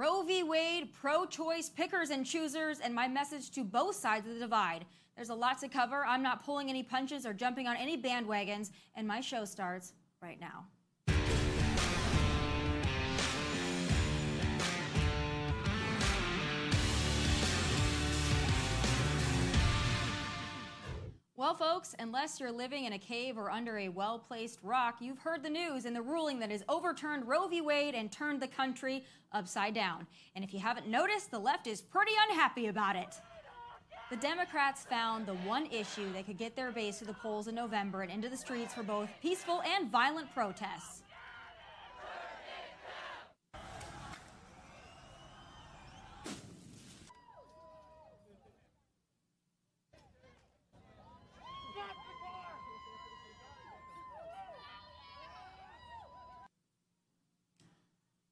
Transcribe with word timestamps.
Roe 0.00 0.22
v. 0.22 0.42
Wade, 0.42 0.94
pro 0.94 1.26
choice 1.26 1.68
pickers 1.68 2.08
and 2.08 2.24
choosers, 2.24 2.80
and 2.80 2.94
my 2.94 3.06
message 3.06 3.50
to 3.50 3.62
both 3.62 3.94
sides 3.94 4.26
of 4.26 4.32
the 4.32 4.40
divide. 4.40 4.86
There's 5.14 5.28
a 5.28 5.34
lot 5.34 5.60
to 5.60 5.68
cover. 5.68 6.06
I'm 6.06 6.22
not 6.22 6.42
pulling 6.42 6.70
any 6.70 6.82
punches 6.82 7.26
or 7.26 7.34
jumping 7.34 7.66
on 7.66 7.76
any 7.76 8.00
bandwagons, 8.00 8.70
and 8.94 9.06
my 9.06 9.20
show 9.20 9.44
starts 9.44 9.92
right 10.22 10.40
now. 10.40 10.64
Well, 21.40 21.54
folks, 21.54 21.94
unless 21.98 22.38
you're 22.38 22.52
living 22.52 22.84
in 22.84 22.92
a 22.92 22.98
cave 22.98 23.38
or 23.38 23.50
under 23.50 23.78
a 23.78 23.88
well 23.88 24.18
placed 24.18 24.58
rock, 24.62 24.96
you've 25.00 25.20
heard 25.20 25.42
the 25.42 25.48
news 25.48 25.86
and 25.86 25.96
the 25.96 26.02
ruling 26.02 26.38
that 26.40 26.50
has 26.50 26.62
overturned 26.68 27.26
Roe 27.26 27.48
v. 27.48 27.62
Wade 27.62 27.94
and 27.94 28.12
turned 28.12 28.42
the 28.42 28.46
country 28.46 29.06
upside 29.32 29.72
down. 29.72 30.06
And 30.36 30.44
if 30.44 30.52
you 30.52 30.60
haven't 30.60 30.86
noticed, 30.86 31.30
the 31.30 31.38
left 31.38 31.66
is 31.66 31.80
pretty 31.80 32.12
unhappy 32.28 32.66
about 32.66 32.94
it. 32.94 33.14
The 34.10 34.16
Democrats 34.16 34.84
found 34.84 35.24
the 35.24 35.36
one 35.36 35.64
issue 35.70 36.12
that 36.12 36.26
could 36.26 36.36
get 36.36 36.56
their 36.56 36.72
base 36.72 36.98
to 36.98 37.06
the 37.06 37.14
polls 37.14 37.48
in 37.48 37.54
November 37.54 38.02
and 38.02 38.12
into 38.12 38.28
the 38.28 38.36
streets 38.36 38.74
for 38.74 38.82
both 38.82 39.08
peaceful 39.22 39.62
and 39.62 39.90
violent 39.90 40.30
protests. 40.34 41.04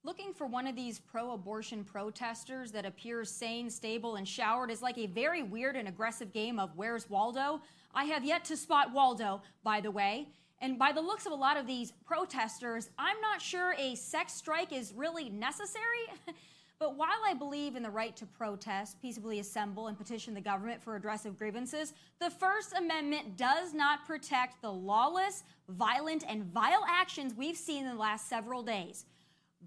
Looking 0.09 0.27
for 0.38 0.47
one 0.47 0.69
of 0.69 0.77
these 0.77 1.01
pro 1.01 1.33
abortion 1.33 1.83
protesters 1.83 2.70
that 2.70 2.87
appears 2.87 3.29
sane, 3.29 3.69
stable, 3.69 4.15
and 4.15 4.27
showered 4.27 4.70
is 4.70 4.80
like 4.80 4.96
a 4.96 5.06
very 5.06 5.42
weird 5.42 5.74
and 5.74 5.88
aggressive 5.88 6.32
game 6.32 6.60
of 6.60 6.71
Where's 6.76 7.10
Waldo? 7.10 7.60
I 7.93 8.04
have 8.04 8.24
yet 8.24 8.45
to 8.46 8.57
spot 8.57 8.93
Waldo, 8.93 9.43
by 9.65 9.80
the 9.80 9.90
way. 9.90 10.29
And 10.60 10.79
by 10.79 10.93
the 10.93 11.01
looks 11.01 11.26
of 11.26 11.32
a 11.32 11.37
lot 11.37 11.57
of 11.57 11.66
these 11.66 11.93
protesters, 12.07 12.88
I'm 12.98 13.21
not 13.21 13.43
sure 13.43 13.74
a 13.76 13.96
sex 13.96 14.32
strike 14.32 14.73
is 14.73 14.93
really 14.95 15.29
necessary. 15.29 16.07
but 16.79 16.96
while 16.96 17.20
I 17.26 17.35
believe 17.35 17.74
in 17.74 17.82
the 17.82 17.91
right 17.91 18.16
to 18.16 18.26
protest, 18.26 19.02
peaceably 19.02 19.41
assemble, 19.41 19.88
and 19.88 19.98
petition 19.98 20.35
the 20.35 20.41
government 20.41 20.80
for 20.80 20.93
redress 20.93 21.26
of 21.26 21.37
grievances, 21.37 21.95
the 22.20 22.30
First 22.30 22.74
Amendment 22.76 23.37
does 23.37 23.74
not 23.74 24.07
protect 24.07 24.63
the 24.63 24.70
lawless, 24.70 25.43
violent, 25.68 26.24
and 26.29 26.45
vile 26.45 26.85
actions 26.88 27.35
we've 27.37 27.57
seen 27.57 27.85
in 27.85 27.91
the 27.91 28.01
last 28.01 28.29
several 28.29 28.63
days. 28.63 29.04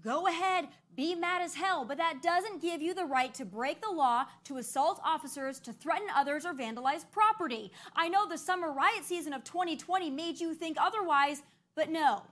Go 0.00 0.26
ahead, 0.26 0.68
be 0.96 1.14
mad 1.14 1.42
as 1.42 1.54
hell, 1.54 1.84
but 1.84 1.98
that 1.98 2.22
doesn't 2.22 2.60
give 2.62 2.82
you 2.82 2.92
the 2.92 3.04
right 3.04 3.32
to 3.34 3.44
break 3.44 3.80
the 3.80 3.90
law, 3.90 4.24
to 4.44 4.56
assault 4.56 5.00
officers, 5.04 5.60
to 5.60 5.72
threaten 5.72 6.08
others, 6.14 6.44
or 6.44 6.54
vandalize 6.54 7.04
property. 7.10 7.70
I 7.94 8.08
know 8.08 8.26
the 8.26 8.38
summer 8.38 8.72
riot 8.72 9.04
season 9.04 9.32
of 9.32 9.44
2020 9.44 10.10
made 10.10 10.40
you 10.40 10.54
think 10.54 10.76
otherwise, 10.80 11.42
but 11.76 11.90
no. 11.90 12.22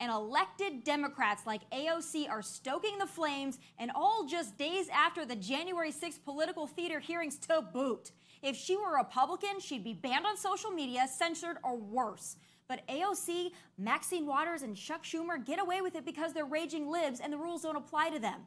And 0.00 0.12
elected 0.12 0.84
Democrats 0.84 1.44
like 1.44 1.68
AOC 1.70 2.30
are 2.30 2.42
stoking 2.42 2.98
the 2.98 3.06
flames, 3.06 3.58
and 3.78 3.90
all 3.94 4.24
just 4.24 4.56
days 4.56 4.88
after 4.92 5.24
the 5.24 5.34
January 5.34 5.90
6th 5.90 6.22
political 6.24 6.68
theater 6.68 7.00
hearings 7.00 7.36
to 7.38 7.62
boot. 7.62 8.12
If 8.42 8.54
she 8.54 8.76
were 8.76 8.94
a 8.94 8.98
Republican, 8.98 9.58
she'd 9.58 9.82
be 9.82 9.94
banned 9.94 10.24
on 10.24 10.36
social 10.36 10.70
media, 10.70 11.08
censored, 11.08 11.56
or 11.64 11.76
worse. 11.76 12.36
But 12.68 12.86
AOC, 12.86 13.52
Maxine 13.78 14.26
Waters, 14.26 14.60
and 14.60 14.76
Chuck 14.76 15.02
Schumer 15.02 15.42
get 15.42 15.58
away 15.58 15.80
with 15.80 15.96
it 15.96 16.04
because 16.04 16.34
they're 16.34 16.44
raging 16.44 16.90
libs 16.90 17.18
and 17.18 17.32
the 17.32 17.38
rules 17.38 17.62
don't 17.62 17.76
apply 17.76 18.10
to 18.10 18.18
them. 18.18 18.42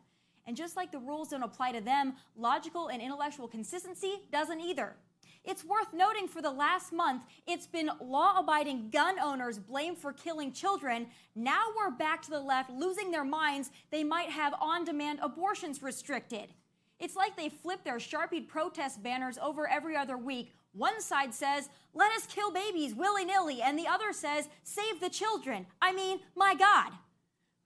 And 0.45 0.55
just 0.55 0.75
like 0.75 0.91
the 0.91 0.99
rules 0.99 1.29
don't 1.29 1.43
apply 1.43 1.71
to 1.71 1.81
them, 1.81 2.13
logical 2.35 2.89
and 2.89 3.01
intellectual 3.01 3.47
consistency 3.47 4.21
doesn't 4.31 4.61
either. 4.61 4.95
It's 5.43 5.65
worth 5.65 5.91
noting 5.91 6.27
for 6.27 6.39
the 6.39 6.51
last 6.51 6.93
month, 6.93 7.23
it's 7.47 7.65
been 7.65 7.89
law 7.99 8.37
abiding 8.37 8.91
gun 8.91 9.17
owners 9.17 9.57
blamed 9.57 9.97
for 9.97 10.13
killing 10.13 10.51
children. 10.51 11.07
Now 11.33 11.63
we're 11.75 11.89
back 11.89 12.21
to 12.23 12.29
the 12.29 12.39
left 12.39 12.69
losing 12.69 13.09
their 13.09 13.23
minds. 13.23 13.71
They 13.89 14.03
might 14.03 14.29
have 14.29 14.53
on 14.61 14.85
demand 14.85 15.17
abortions 15.23 15.81
restricted. 15.81 16.53
It's 16.99 17.15
like 17.15 17.35
they 17.35 17.49
flip 17.49 17.83
their 17.83 17.97
Sharpie 17.97 18.47
protest 18.47 19.01
banners 19.01 19.39
over 19.41 19.67
every 19.67 19.97
other 19.97 20.15
week 20.15 20.53
one 20.73 21.01
side 21.01 21.33
says, 21.33 21.69
let 21.93 22.11
us 22.13 22.25
kill 22.25 22.51
babies 22.51 22.95
willy 22.95 23.25
nilly, 23.25 23.61
and 23.61 23.77
the 23.77 23.87
other 23.87 24.13
says, 24.13 24.47
save 24.63 24.99
the 24.99 25.09
children. 25.09 25.65
I 25.81 25.91
mean, 25.91 26.19
my 26.35 26.55
God. 26.55 26.91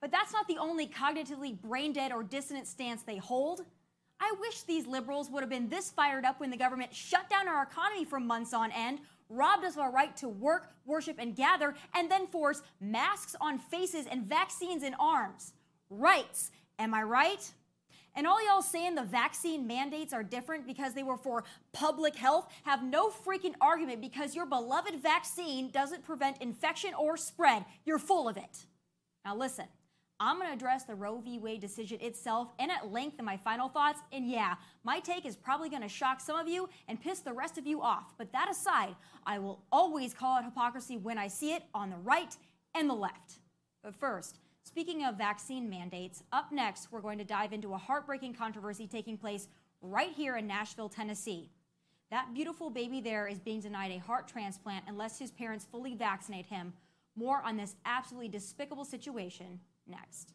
But 0.00 0.10
that's 0.10 0.32
not 0.32 0.48
the 0.48 0.58
only 0.58 0.86
cognitively 0.86 1.60
brain 1.60 1.92
dead 1.92 2.12
or 2.12 2.22
dissonant 2.22 2.66
stance 2.66 3.02
they 3.02 3.16
hold. 3.16 3.64
I 4.20 4.34
wish 4.40 4.62
these 4.62 4.86
liberals 4.86 5.30
would 5.30 5.42
have 5.42 5.50
been 5.50 5.68
this 5.68 5.90
fired 5.90 6.24
up 6.24 6.40
when 6.40 6.50
the 6.50 6.56
government 6.56 6.94
shut 6.94 7.28
down 7.28 7.48
our 7.48 7.62
economy 7.62 8.04
for 8.04 8.18
months 8.18 8.54
on 8.54 8.72
end, 8.72 9.00
robbed 9.28 9.64
us 9.64 9.74
of 9.74 9.80
our 9.80 9.92
right 9.92 10.16
to 10.16 10.28
work, 10.28 10.70
worship, 10.84 11.16
and 11.18 11.36
gather, 11.36 11.74
and 11.94 12.10
then 12.10 12.26
forced 12.26 12.64
masks 12.80 13.36
on 13.40 13.58
faces 13.58 14.06
and 14.06 14.24
vaccines 14.24 14.82
in 14.82 14.94
arms. 14.94 15.52
Rights. 15.90 16.50
Am 16.78 16.94
I 16.94 17.02
right? 17.02 17.50
And 18.16 18.26
all 18.26 18.44
y'all 18.44 18.62
saying 18.62 18.94
the 18.94 19.04
vaccine 19.04 19.66
mandates 19.66 20.14
are 20.14 20.22
different 20.22 20.66
because 20.66 20.94
they 20.94 21.02
were 21.02 21.18
for 21.18 21.44
public 21.72 22.16
health 22.16 22.50
have 22.64 22.82
no 22.82 23.10
freaking 23.10 23.54
argument 23.60 24.00
because 24.00 24.34
your 24.34 24.46
beloved 24.46 25.00
vaccine 25.02 25.70
doesn't 25.70 26.02
prevent 26.02 26.40
infection 26.40 26.94
or 26.94 27.18
spread. 27.18 27.66
You're 27.84 27.98
full 27.98 28.26
of 28.26 28.38
it. 28.38 28.64
Now, 29.24 29.36
listen, 29.36 29.66
I'm 30.18 30.38
going 30.38 30.48
to 30.48 30.54
address 30.54 30.84
the 30.84 30.94
Roe 30.94 31.20
v. 31.20 31.38
Wade 31.38 31.60
decision 31.60 31.98
itself 32.00 32.48
and 32.58 32.70
at 32.70 32.90
length 32.90 33.18
in 33.18 33.24
my 33.26 33.36
final 33.36 33.68
thoughts. 33.68 34.00
And 34.12 34.30
yeah, 34.30 34.54
my 34.82 34.98
take 34.98 35.26
is 35.26 35.36
probably 35.36 35.68
going 35.68 35.82
to 35.82 35.88
shock 35.88 36.22
some 36.22 36.38
of 36.38 36.48
you 36.48 36.70
and 36.88 36.98
piss 36.98 37.20
the 37.20 37.34
rest 37.34 37.58
of 37.58 37.66
you 37.66 37.82
off. 37.82 38.14
But 38.16 38.32
that 38.32 38.50
aside, 38.50 38.96
I 39.26 39.38
will 39.38 39.62
always 39.70 40.14
call 40.14 40.38
out 40.38 40.44
hypocrisy 40.44 40.96
when 40.96 41.18
I 41.18 41.28
see 41.28 41.52
it 41.52 41.64
on 41.74 41.90
the 41.90 41.98
right 41.98 42.34
and 42.74 42.88
the 42.88 42.94
left. 42.94 43.40
But 43.82 43.94
first, 43.94 44.38
Speaking 44.66 45.04
of 45.04 45.14
vaccine 45.14 45.70
mandates, 45.70 46.24
up 46.32 46.50
next, 46.50 46.90
we're 46.90 47.00
going 47.00 47.18
to 47.18 47.24
dive 47.24 47.52
into 47.52 47.72
a 47.72 47.78
heartbreaking 47.78 48.34
controversy 48.34 48.86
taking 48.86 49.16
place 49.16 49.48
right 49.80 50.12
here 50.12 50.36
in 50.36 50.46
Nashville, 50.46 50.88
Tennessee. 50.88 51.50
That 52.10 52.34
beautiful 52.34 52.68
baby 52.68 53.00
there 53.00 53.28
is 53.28 53.38
being 53.38 53.60
denied 53.60 53.92
a 53.92 53.98
heart 53.98 54.26
transplant 54.26 54.84
unless 54.88 55.20
his 55.20 55.30
parents 55.30 55.64
fully 55.70 55.94
vaccinate 55.94 56.46
him. 56.46 56.72
More 57.14 57.42
on 57.42 57.56
this 57.56 57.76
absolutely 57.86 58.28
despicable 58.28 58.84
situation 58.84 59.60
next. 59.86 60.34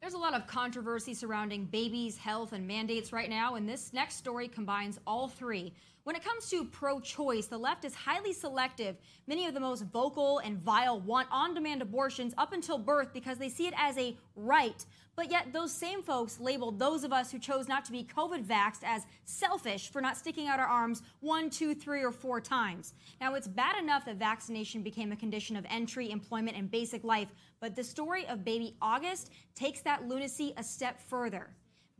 There's 0.00 0.14
a 0.14 0.18
lot 0.18 0.34
of 0.34 0.46
controversy 0.46 1.14
surrounding 1.14 1.66
babies' 1.66 2.16
health 2.16 2.52
and 2.52 2.66
mandates 2.66 3.12
right 3.12 3.30
now, 3.30 3.54
and 3.54 3.68
this 3.68 3.92
next 3.92 4.16
story 4.16 4.48
combines 4.48 4.98
all 5.06 5.28
three. 5.28 5.74
When 6.04 6.16
it 6.16 6.24
comes 6.24 6.50
to 6.50 6.64
pro 6.64 6.98
choice, 6.98 7.46
the 7.46 7.58
left 7.58 7.84
is 7.84 7.94
highly 7.94 8.32
selective. 8.32 8.96
Many 9.28 9.46
of 9.46 9.54
the 9.54 9.60
most 9.60 9.84
vocal 9.84 10.40
and 10.40 10.58
vile 10.58 10.98
want 10.98 11.28
on 11.30 11.54
demand 11.54 11.80
abortions 11.80 12.34
up 12.36 12.52
until 12.52 12.76
birth 12.76 13.12
because 13.12 13.38
they 13.38 13.48
see 13.48 13.68
it 13.68 13.74
as 13.76 13.96
a 13.98 14.16
right. 14.34 14.84
But 15.14 15.30
yet, 15.30 15.52
those 15.52 15.72
same 15.72 16.02
folks 16.02 16.40
labeled 16.40 16.80
those 16.80 17.04
of 17.04 17.12
us 17.12 17.30
who 17.30 17.38
chose 17.38 17.68
not 17.68 17.84
to 17.84 17.92
be 17.92 18.02
COVID 18.02 18.44
vaxxed 18.44 18.82
as 18.82 19.06
selfish 19.26 19.90
for 19.92 20.00
not 20.00 20.16
sticking 20.16 20.48
out 20.48 20.58
our 20.58 20.66
arms 20.66 21.02
one, 21.20 21.50
two, 21.50 21.72
three, 21.72 22.02
or 22.02 22.10
four 22.10 22.40
times. 22.40 22.94
Now, 23.20 23.34
it's 23.34 23.46
bad 23.46 23.80
enough 23.80 24.04
that 24.06 24.16
vaccination 24.16 24.82
became 24.82 25.12
a 25.12 25.16
condition 25.16 25.54
of 25.54 25.64
entry, 25.70 26.10
employment, 26.10 26.56
and 26.56 26.68
basic 26.68 27.04
life, 27.04 27.28
but 27.60 27.76
the 27.76 27.84
story 27.84 28.26
of 28.26 28.44
baby 28.44 28.74
August 28.82 29.30
takes 29.54 29.82
that 29.82 30.08
lunacy 30.08 30.52
a 30.56 30.64
step 30.64 31.00
further. 31.00 31.50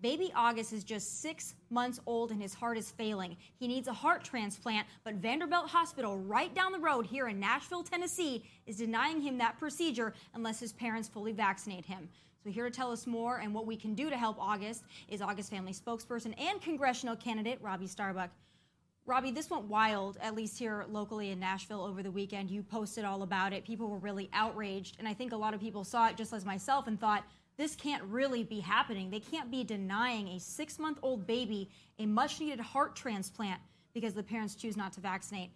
Baby 0.03 0.33
August 0.35 0.73
is 0.73 0.83
just 0.83 1.21
six 1.21 1.55
months 1.71 2.01
old 2.07 2.33
and 2.33 2.43
his 2.43 2.53
heart 2.53 2.77
is 2.77 2.91
failing. 2.91 3.37
He 3.55 3.69
needs 3.69 3.87
a 3.87 3.93
heart 3.93 4.25
transplant, 4.25 4.89
but 5.05 5.15
Vanderbilt 5.15 5.69
Hospital, 5.69 6.19
right 6.19 6.53
down 6.53 6.73
the 6.73 6.81
road 6.81 7.07
here 7.07 7.29
in 7.29 7.39
Nashville, 7.39 7.85
Tennessee, 7.85 8.43
is 8.67 8.79
denying 8.79 9.21
him 9.21 9.39
that 9.39 9.61
procedure 9.61 10.13
unless 10.35 10.59
his 10.59 10.73
parents 10.73 11.09
fully 11.09 11.31
vaccinate 11.31 11.85
him. 11.85 12.09
So, 12.43 12.51
here 12.51 12.65
to 12.65 12.71
tell 12.71 12.91
us 12.91 13.07
more 13.07 13.39
and 13.39 13.55
what 13.55 13.65
we 13.65 13.77
can 13.77 13.95
do 13.95 14.11
to 14.11 14.17
help 14.17 14.37
August 14.41 14.83
is 15.09 15.23
August 15.23 15.51
family 15.51 15.73
spokesperson 15.73 16.35
and 16.37 16.61
congressional 16.61 17.15
candidate 17.15 17.61
Robby 17.63 17.87
Starbuck. 17.87 18.31
Robby, 19.07 19.31
this 19.31 19.51
went 19.51 19.65
wild, 19.65 20.17
at 20.21 20.35
least 20.35 20.59
here 20.59 20.85
locally 20.91 21.31
in 21.31 21.39
Nashville 21.39 21.83
over 21.83 22.03
the 22.03 22.11
weekend. 22.11 22.51
You 22.51 22.65
posted 22.65 23.05
all 23.05 23.23
about 23.23 23.53
it. 23.53 23.65
People 23.65 23.89
were 23.89 23.99
really 23.99 24.29
outraged. 24.33 24.97
And 24.99 25.07
I 25.07 25.15
think 25.15 25.33
a 25.33 25.37
lot 25.37 25.55
of 25.55 25.61
people 25.61 25.85
saw 25.85 26.09
it 26.09 26.17
just 26.17 26.33
as 26.33 26.45
myself 26.45 26.87
and 26.87 27.01
thought, 27.01 27.25
this 27.57 27.75
can't 27.75 28.03
really 28.05 28.45
be 28.45 28.61
happening. 28.61 29.11
They 29.11 29.21
can't 29.21 29.51
be 29.51 29.65
denying 29.65 30.29
a 30.29 30.41
six 30.41 30.79
month 30.79 30.99
old 31.03 31.27
baby 31.27 31.71
a 31.99 32.07
much 32.07 32.41
needed 32.41 32.61
heart 32.61 32.97
transplant 32.97 33.61
because 33.93 34.15
the 34.15 34.23
parents 34.23 34.55
choose 34.55 34.77
not 34.77 34.93
to 34.95 35.01
vaccinate. 35.01 35.51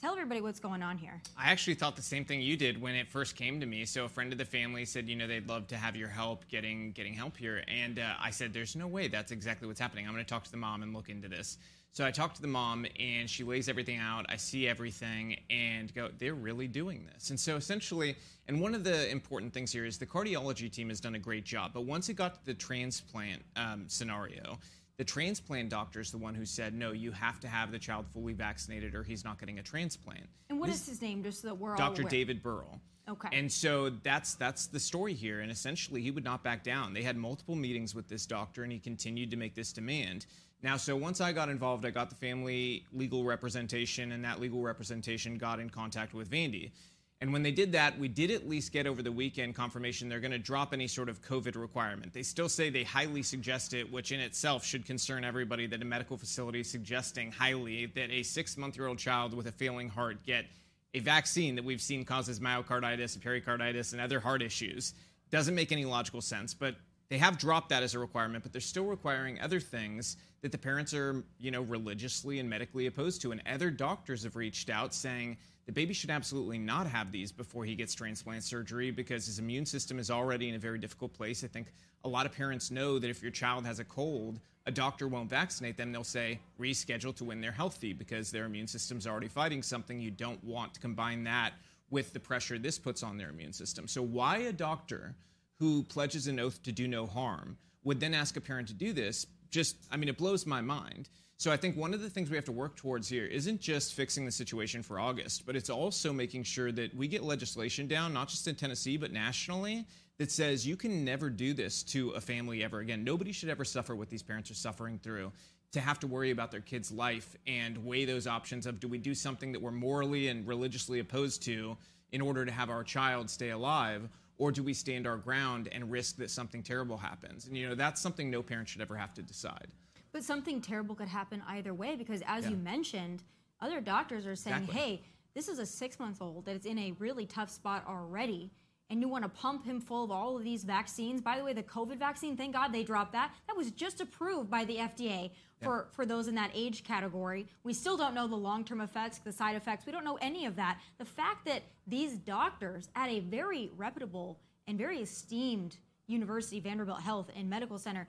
Tell 0.00 0.12
everybody 0.12 0.40
what's 0.40 0.60
going 0.60 0.80
on 0.80 0.96
here. 0.96 1.20
I 1.36 1.50
actually 1.50 1.74
thought 1.74 1.96
the 1.96 2.02
same 2.02 2.24
thing 2.24 2.40
you 2.40 2.56
did 2.56 2.80
when 2.80 2.94
it 2.94 3.08
first 3.08 3.34
came 3.34 3.58
to 3.58 3.66
me. 3.66 3.84
So 3.84 4.04
a 4.04 4.08
friend 4.08 4.30
of 4.30 4.38
the 4.38 4.44
family 4.44 4.84
said, 4.84 5.08
you 5.08 5.16
know, 5.16 5.26
they'd 5.26 5.48
love 5.48 5.66
to 5.68 5.76
have 5.76 5.96
your 5.96 6.08
help 6.08 6.46
getting 6.48 6.92
getting 6.92 7.14
help 7.14 7.36
here, 7.36 7.64
and 7.66 7.98
uh, 7.98 8.14
I 8.20 8.30
said, 8.30 8.52
there's 8.52 8.76
no 8.76 8.86
way 8.86 9.08
that's 9.08 9.32
exactly 9.32 9.66
what's 9.66 9.80
happening. 9.80 10.06
I'm 10.06 10.12
going 10.12 10.24
to 10.24 10.28
talk 10.28 10.44
to 10.44 10.50
the 10.52 10.56
mom 10.56 10.84
and 10.84 10.94
look 10.94 11.08
into 11.08 11.26
this. 11.26 11.58
So 11.92 12.06
I 12.06 12.10
talked 12.10 12.36
to 12.36 12.42
the 12.42 12.48
mom, 12.48 12.86
and 13.00 13.28
she 13.28 13.42
lays 13.42 13.68
everything 13.68 13.98
out. 13.98 14.26
I 14.28 14.36
see 14.36 14.68
everything, 14.68 15.36
and 15.50 15.92
go, 15.94 16.10
they're 16.18 16.34
really 16.34 16.68
doing 16.68 17.08
this. 17.12 17.30
And 17.30 17.40
so 17.40 17.56
essentially, 17.56 18.16
and 18.46 18.60
one 18.60 18.74
of 18.74 18.84
the 18.84 19.10
important 19.10 19.52
things 19.52 19.72
here 19.72 19.84
is 19.84 19.98
the 19.98 20.06
cardiology 20.06 20.70
team 20.70 20.90
has 20.90 21.00
done 21.00 21.16
a 21.16 21.18
great 21.18 21.44
job. 21.44 21.72
But 21.74 21.86
once 21.86 22.08
it 22.08 22.14
got 22.14 22.34
to 22.34 22.46
the 22.46 22.54
transplant 22.54 23.42
um, 23.56 23.84
scenario 23.88 24.58
the 24.98 25.04
transplant 25.04 25.70
doctor 25.70 26.00
is 26.00 26.10
the 26.10 26.18
one 26.18 26.34
who 26.34 26.44
said, 26.44 26.74
no, 26.74 26.90
you 26.90 27.12
have 27.12 27.38
to 27.40 27.48
have 27.48 27.70
the 27.70 27.78
child 27.78 28.04
fully 28.12 28.32
vaccinated 28.32 28.96
or 28.96 29.04
he's 29.04 29.24
not 29.24 29.38
getting 29.38 29.60
a 29.60 29.62
transplant. 29.62 30.26
And 30.50 30.58
what 30.58 30.68
this, 30.68 30.82
is 30.82 30.88
his 30.88 31.02
name, 31.02 31.22
just 31.22 31.42
so 31.42 31.48
that 31.48 31.54
we're 31.54 31.76
Dr. 31.76 32.02
David 32.02 32.42
Burrell. 32.42 32.80
Okay. 33.08 33.28
And 33.32 33.50
so 33.50 33.90
that's 33.90 34.34
that's 34.34 34.66
the 34.66 34.80
story 34.80 35.14
here. 35.14 35.40
And 35.40 35.50
essentially, 35.50 36.02
he 36.02 36.10
would 36.10 36.24
not 36.24 36.42
back 36.42 36.62
down. 36.62 36.92
They 36.92 37.02
had 37.02 37.16
multiple 37.16 37.54
meetings 37.54 37.94
with 37.94 38.06
this 38.08 38.26
doctor, 38.26 38.64
and 38.64 38.72
he 38.72 38.78
continued 38.78 39.30
to 39.30 39.36
make 39.38 39.54
this 39.54 39.72
demand. 39.72 40.26
Now, 40.62 40.76
so 40.76 40.96
once 40.96 41.20
I 41.20 41.32
got 41.32 41.48
involved, 41.48 41.86
I 41.86 41.90
got 41.90 42.10
the 42.10 42.16
family 42.16 42.84
legal 42.92 43.24
representation, 43.24 44.12
and 44.12 44.24
that 44.24 44.40
legal 44.40 44.60
representation 44.60 45.38
got 45.38 45.60
in 45.60 45.70
contact 45.70 46.14
with 46.14 46.28
Vandy. 46.30 46.72
And 47.20 47.32
when 47.32 47.42
they 47.42 47.50
did 47.50 47.72
that, 47.72 47.98
we 47.98 48.06
did 48.06 48.30
at 48.30 48.48
least 48.48 48.72
get 48.72 48.86
over 48.86 49.02
the 49.02 49.10
weekend 49.10 49.56
confirmation 49.56 50.08
they're 50.08 50.20
going 50.20 50.30
to 50.30 50.38
drop 50.38 50.72
any 50.72 50.86
sort 50.86 51.08
of 51.08 51.20
COVID 51.20 51.56
requirement. 51.56 52.12
They 52.12 52.22
still 52.22 52.48
say 52.48 52.70
they 52.70 52.84
highly 52.84 53.22
suggest 53.22 53.74
it, 53.74 53.90
which 53.90 54.12
in 54.12 54.20
itself 54.20 54.64
should 54.64 54.86
concern 54.86 55.24
everybody 55.24 55.66
that 55.66 55.82
a 55.82 55.84
medical 55.84 56.16
facility 56.16 56.60
is 56.60 56.70
suggesting 56.70 57.32
highly 57.32 57.86
that 57.86 58.10
a 58.10 58.22
six 58.22 58.56
month 58.56 58.76
year 58.76 58.86
old 58.86 58.98
child 58.98 59.34
with 59.34 59.48
a 59.48 59.52
failing 59.52 59.88
heart 59.88 60.24
get 60.24 60.46
a 60.94 61.00
vaccine 61.00 61.56
that 61.56 61.64
we've 61.64 61.82
seen 61.82 62.04
causes 62.04 62.38
myocarditis, 62.38 63.20
pericarditis, 63.20 63.92
and 63.92 64.00
other 64.00 64.20
heart 64.20 64.40
issues. 64.40 64.94
Doesn't 65.30 65.56
make 65.56 65.72
any 65.72 65.84
logical 65.84 66.20
sense, 66.20 66.54
but 66.54 66.76
they 67.10 67.18
have 67.18 67.38
dropped 67.38 67.70
that 67.70 67.82
as 67.82 67.94
a 67.94 67.98
requirement, 67.98 68.42
but 68.42 68.52
they're 68.52 68.60
still 68.60 68.84
requiring 68.84 69.40
other 69.40 69.60
things 69.60 70.16
that 70.42 70.52
the 70.52 70.58
parents 70.58 70.92
are, 70.92 71.24
you 71.38 71.50
know, 71.50 71.62
religiously 71.62 72.38
and 72.38 72.48
medically 72.48 72.86
opposed 72.86 73.22
to. 73.22 73.32
And 73.32 73.42
other 73.50 73.70
doctors 73.70 74.24
have 74.24 74.36
reached 74.36 74.68
out 74.68 74.92
saying 74.92 75.38
the 75.66 75.72
baby 75.72 75.94
should 75.94 76.10
absolutely 76.10 76.58
not 76.58 76.86
have 76.86 77.10
these 77.10 77.32
before 77.32 77.64
he 77.64 77.74
gets 77.74 77.94
transplant 77.94 78.44
surgery 78.44 78.90
because 78.90 79.26
his 79.26 79.38
immune 79.38 79.66
system 79.66 79.98
is 79.98 80.10
already 80.10 80.48
in 80.48 80.54
a 80.54 80.58
very 80.58 80.78
difficult 80.78 81.14
place. 81.14 81.44
I 81.44 81.46
think 81.46 81.72
a 82.04 82.08
lot 82.08 82.26
of 82.26 82.32
parents 82.32 82.70
know 82.70 82.98
that 82.98 83.10
if 83.10 83.22
your 83.22 83.30
child 83.30 83.66
has 83.66 83.78
a 83.78 83.84
cold, 83.84 84.40
a 84.66 84.70
doctor 84.70 85.08
won't 85.08 85.30
vaccinate 85.30 85.78
them. 85.78 85.92
They'll 85.92 86.04
say 86.04 86.40
reschedule 86.60 87.16
to 87.16 87.24
when 87.24 87.40
they're 87.40 87.52
healthy 87.52 87.94
because 87.94 88.30
their 88.30 88.44
immune 88.44 88.66
system's 88.66 89.06
already 89.06 89.28
fighting 89.28 89.62
something. 89.62 89.98
You 89.98 90.10
don't 90.10 90.42
want 90.44 90.74
to 90.74 90.80
combine 90.80 91.24
that 91.24 91.54
with 91.90 92.12
the 92.12 92.20
pressure 92.20 92.58
this 92.58 92.78
puts 92.78 93.02
on 93.02 93.16
their 93.16 93.30
immune 93.30 93.54
system. 93.54 93.88
So, 93.88 94.02
why 94.02 94.38
a 94.38 94.52
doctor 94.52 95.14
who 95.58 95.82
pledges 95.82 96.26
an 96.26 96.38
oath 96.40 96.62
to 96.62 96.72
do 96.72 96.88
no 96.88 97.06
harm 97.06 97.56
would 97.84 98.00
then 98.00 98.14
ask 98.14 98.36
a 98.36 98.40
parent 98.40 98.68
to 98.68 98.74
do 98.74 98.92
this? 98.92 99.26
Just, 99.50 99.76
I 99.90 99.96
mean, 99.96 100.08
it 100.08 100.18
blows 100.18 100.46
my 100.46 100.60
mind. 100.60 101.08
So 101.36 101.52
I 101.52 101.56
think 101.56 101.76
one 101.76 101.94
of 101.94 102.00
the 102.00 102.10
things 102.10 102.30
we 102.30 102.36
have 102.36 102.44
to 102.46 102.52
work 102.52 102.76
towards 102.76 103.08
here 103.08 103.24
isn't 103.24 103.60
just 103.60 103.94
fixing 103.94 104.24
the 104.24 104.32
situation 104.32 104.82
for 104.82 104.98
August, 104.98 105.46
but 105.46 105.54
it's 105.54 105.70
also 105.70 106.12
making 106.12 106.42
sure 106.42 106.72
that 106.72 106.94
we 106.96 107.06
get 107.06 107.22
legislation 107.22 107.86
down, 107.86 108.12
not 108.12 108.28
just 108.28 108.48
in 108.48 108.56
Tennessee, 108.56 108.96
but 108.96 109.12
nationally, 109.12 109.86
that 110.18 110.32
says 110.32 110.66
you 110.66 110.76
can 110.76 111.04
never 111.04 111.30
do 111.30 111.54
this 111.54 111.84
to 111.84 112.10
a 112.10 112.20
family 112.20 112.64
ever 112.64 112.80
again. 112.80 113.04
Nobody 113.04 113.30
should 113.30 113.48
ever 113.50 113.64
suffer 113.64 113.94
what 113.94 114.10
these 114.10 114.22
parents 114.22 114.50
are 114.50 114.54
suffering 114.54 114.98
through 114.98 115.30
to 115.72 115.80
have 115.80 116.00
to 116.00 116.06
worry 116.06 116.30
about 116.30 116.50
their 116.50 116.60
kid's 116.60 116.90
life 116.90 117.36
and 117.46 117.84
weigh 117.84 118.04
those 118.04 118.26
options 118.26 118.66
of 118.66 118.80
do 118.80 118.88
we 118.88 118.98
do 118.98 119.14
something 119.14 119.52
that 119.52 119.62
we're 119.62 119.70
morally 119.70 120.28
and 120.28 120.46
religiously 120.46 120.98
opposed 120.98 121.42
to 121.44 121.76
in 122.10 122.20
order 122.20 122.44
to 122.44 122.50
have 122.50 122.70
our 122.70 122.82
child 122.82 123.28
stay 123.28 123.50
alive 123.50 124.08
or 124.38 124.50
do 124.52 124.62
we 124.62 124.72
stand 124.72 125.06
our 125.06 125.16
ground 125.16 125.68
and 125.72 125.90
risk 125.90 126.16
that 126.16 126.30
something 126.30 126.62
terrible 126.62 126.96
happens 126.96 127.46
and 127.46 127.56
you 127.56 127.68
know 127.68 127.74
that's 127.74 128.00
something 128.00 128.30
no 128.30 128.42
parent 128.42 128.68
should 128.68 128.80
ever 128.80 128.96
have 128.96 129.12
to 129.12 129.22
decide 129.22 129.68
but 130.12 130.24
something 130.24 130.60
terrible 130.60 130.94
could 130.94 131.08
happen 131.08 131.42
either 131.48 131.74
way 131.74 131.96
because, 131.96 132.22
as 132.26 132.44
yeah. 132.44 132.50
you 132.50 132.56
mentioned, 132.56 133.22
other 133.60 133.80
doctors 133.80 134.26
are 134.26 134.36
saying, 134.36 134.64
exactly. 134.64 134.80
hey, 134.80 135.02
this 135.34 135.48
is 135.48 135.58
a 135.58 135.66
six 135.66 135.98
month 135.98 136.22
old 136.22 136.46
that 136.46 136.56
is 136.56 136.66
in 136.66 136.78
a 136.78 136.92
really 136.98 137.26
tough 137.26 137.50
spot 137.50 137.84
already. 137.86 138.50
And 138.90 139.02
you 139.02 139.08
want 139.08 139.24
to 139.24 139.28
pump 139.28 139.66
him 139.66 139.82
full 139.82 140.04
of 140.04 140.10
all 140.10 140.38
of 140.38 140.44
these 140.44 140.64
vaccines. 140.64 141.20
By 141.20 141.36
the 141.36 141.44
way, 141.44 141.52
the 141.52 141.62
COVID 141.62 141.98
vaccine, 141.98 142.38
thank 142.38 142.54
God 142.54 142.72
they 142.72 142.82
dropped 142.82 143.12
that. 143.12 143.32
That 143.46 143.54
was 143.54 143.70
just 143.70 144.00
approved 144.00 144.48
by 144.48 144.64
the 144.64 144.76
FDA 144.76 145.30
for, 145.62 145.86
yeah. 145.88 145.94
for 145.94 146.06
those 146.06 146.28
in 146.28 146.34
that 146.36 146.50
age 146.54 146.84
category. 146.84 147.46
We 147.64 147.72
still 147.72 147.96
don't 147.96 148.14
know 148.14 148.26
the 148.26 148.36
long 148.36 148.64
term 148.64 148.80
effects, 148.80 149.18
the 149.18 149.32
side 149.32 149.56
effects. 149.56 149.86
We 149.86 149.92
don't 149.92 150.04
know 150.04 150.18
any 150.20 150.46
of 150.46 150.56
that. 150.56 150.78
The 150.98 151.04
fact 151.04 151.44
that 151.46 151.62
these 151.86 152.14
doctors 152.14 152.88
at 152.94 153.08
a 153.08 153.20
very 153.20 153.70
reputable 153.76 154.38
and 154.66 154.78
very 154.78 154.98
esteemed 154.98 155.76
university, 156.06 156.60
Vanderbilt 156.60 157.00
Health 157.00 157.30
and 157.34 157.48
Medical 157.48 157.78
Center, 157.78 158.06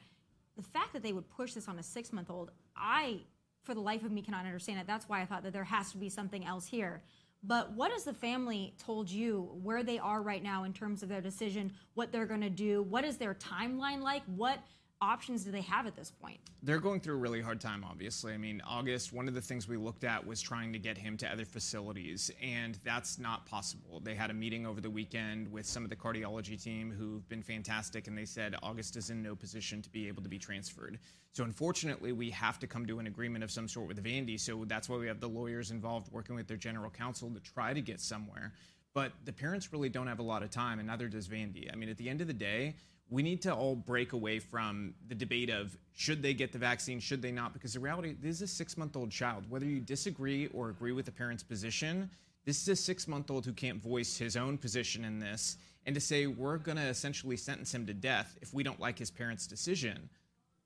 the 0.55 0.63
fact 0.63 0.93
that 0.93 1.03
they 1.03 1.13
would 1.13 1.29
push 1.29 1.53
this 1.53 1.67
on 1.67 1.79
a 1.79 1.83
six 1.83 2.11
month 2.11 2.29
old, 2.29 2.51
I, 2.75 3.21
for 3.63 3.73
the 3.73 3.81
life 3.81 4.03
of 4.03 4.11
me, 4.11 4.21
cannot 4.21 4.45
understand 4.45 4.79
it. 4.79 4.87
That's 4.87 5.07
why 5.07 5.21
I 5.21 5.25
thought 5.25 5.43
that 5.43 5.53
there 5.53 5.63
has 5.63 5.91
to 5.91 5.97
be 5.97 6.09
something 6.09 6.45
else 6.45 6.65
here. 6.65 7.01
But 7.41 7.71
what 7.71 7.91
has 7.91 8.03
the 8.03 8.13
family 8.13 8.73
told 8.77 9.09
you 9.09 9.49
where 9.63 9.81
they 9.81 9.97
are 9.97 10.21
right 10.21 10.43
now 10.43 10.65
in 10.65 10.73
terms 10.73 11.03
of 11.03 11.09
their 11.09 11.21
decision, 11.21 11.71
what 11.93 12.11
they're 12.11 12.25
going 12.25 12.41
to 12.41 12.49
do? 12.49 12.83
What 12.83 13.05
is 13.05 13.15
their 13.15 13.33
timeline 13.33 14.01
like? 14.01 14.23
What 14.35 14.59
options 15.01 15.43
do 15.43 15.51
they 15.51 15.61
have 15.61 15.87
at 15.87 15.95
this 15.95 16.11
point? 16.11 16.39
They're 16.61 16.79
going 16.79 16.99
through 16.99 17.15
a 17.15 17.17
really 17.17 17.41
hard 17.41 17.61
time, 17.61 17.85
obviously. 17.89 18.33
I 18.33 18.37
mean, 18.37 18.61
August, 18.67 19.13
one 19.13 19.27
of 19.27 19.33
the 19.33 19.41
things 19.41 19.67
we 19.67 19.77
looked 19.77 20.03
at 20.03 20.25
was 20.25 20.41
trying 20.41 20.73
to 20.73 20.79
get 20.79 20.97
him 20.97 21.15
to 21.17 21.31
other 21.31 21.45
facilities, 21.45 22.29
and 22.41 22.77
that's 22.83 23.17
not 23.17 23.45
possible. 23.45 24.01
They 24.03 24.15
had 24.15 24.29
a 24.29 24.33
meeting 24.33 24.65
over 24.65 24.81
the 24.81 24.89
weekend 24.89 25.49
with 25.51 25.65
some 25.65 25.83
of 25.83 25.89
the 25.89 25.95
cardiology 25.95 26.61
team 26.61 26.91
who've 26.91 27.27
been 27.29 27.41
fantastic, 27.41 28.07
and 28.07 28.17
they 28.17 28.25
said 28.25 28.55
August 28.61 28.97
is 28.97 29.09
in 29.09 29.23
no 29.23 29.35
position 29.35 29.81
to 29.81 29.89
be 29.89 30.07
able 30.07 30.21
to 30.21 30.29
be 30.29 30.39
transferred. 30.39 30.99
So, 31.31 31.43
unfortunately, 31.43 32.11
we 32.11 32.29
have 32.31 32.59
to 32.59 32.67
come 32.67 32.85
to 32.87 32.99
an 32.99 33.07
agreement 33.07 33.43
of 33.43 33.51
some 33.51 33.67
sort 33.67 33.87
with 33.87 34.03
Vandy. 34.03 34.39
So, 34.39 34.65
that's 34.65 34.89
why 34.89 34.97
we 34.97 35.07
have 35.07 35.19
the 35.19 35.29
lawyers 35.29 35.71
involved 35.71 36.11
working 36.11 36.35
with 36.35 36.47
their 36.47 36.57
general 36.57 36.89
counsel 36.89 37.29
to 37.29 37.39
try 37.39 37.73
to 37.73 37.81
get 37.81 38.01
somewhere. 38.01 38.53
But 38.93 39.13
the 39.23 39.31
parents 39.31 39.71
really 39.71 39.89
don't 39.89 40.07
have 40.07 40.19
a 40.19 40.23
lot 40.23 40.43
of 40.43 40.49
time, 40.49 40.79
and 40.79 40.87
neither 40.87 41.07
does 41.07 41.27
Vandy. 41.27 41.71
I 41.71 41.75
mean, 41.75 41.89
at 41.89 41.97
the 41.97 42.09
end 42.09 42.21
of 42.21 42.27
the 42.27 42.33
day, 42.33 42.75
we 43.09 43.23
need 43.23 43.41
to 43.41 43.53
all 43.53 43.75
break 43.75 44.13
away 44.13 44.39
from 44.39 44.93
the 45.07 45.15
debate 45.15 45.49
of 45.49 45.75
should 45.93 46.21
they 46.21 46.33
get 46.33 46.51
the 46.51 46.59
vaccine, 46.59 46.99
should 46.99 47.21
they 47.21 47.31
not? 47.31 47.53
Because 47.53 47.73
the 47.73 47.79
reality, 47.79 48.15
this 48.21 48.37
is 48.37 48.41
a 48.43 48.47
six 48.47 48.77
month 48.77 48.95
old 48.95 49.11
child. 49.11 49.43
Whether 49.49 49.65
you 49.65 49.79
disagree 49.79 50.47
or 50.47 50.69
agree 50.69 50.91
with 50.91 51.05
the 51.05 51.11
parent's 51.11 51.43
position, 51.43 52.09
this 52.45 52.61
is 52.61 52.67
a 52.69 52.75
six 52.75 53.07
month 53.07 53.31
old 53.31 53.45
who 53.45 53.53
can't 53.53 53.81
voice 53.81 54.17
his 54.17 54.37
own 54.37 54.57
position 54.57 55.03
in 55.05 55.19
this. 55.19 55.57
And 55.85 55.95
to 55.95 56.01
say 56.01 56.27
we're 56.27 56.57
going 56.57 56.77
to 56.77 56.83
essentially 56.83 57.37
sentence 57.37 57.73
him 57.73 57.85
to 57.87 57.93
death 57.93 58.37
if 58.41 58.53
we 58.53 58.63
don't 58.63 58.79
like 58.79 58.99
his 58.99 59.09
parents' 59.09 59.47
decision, 59.47 60.09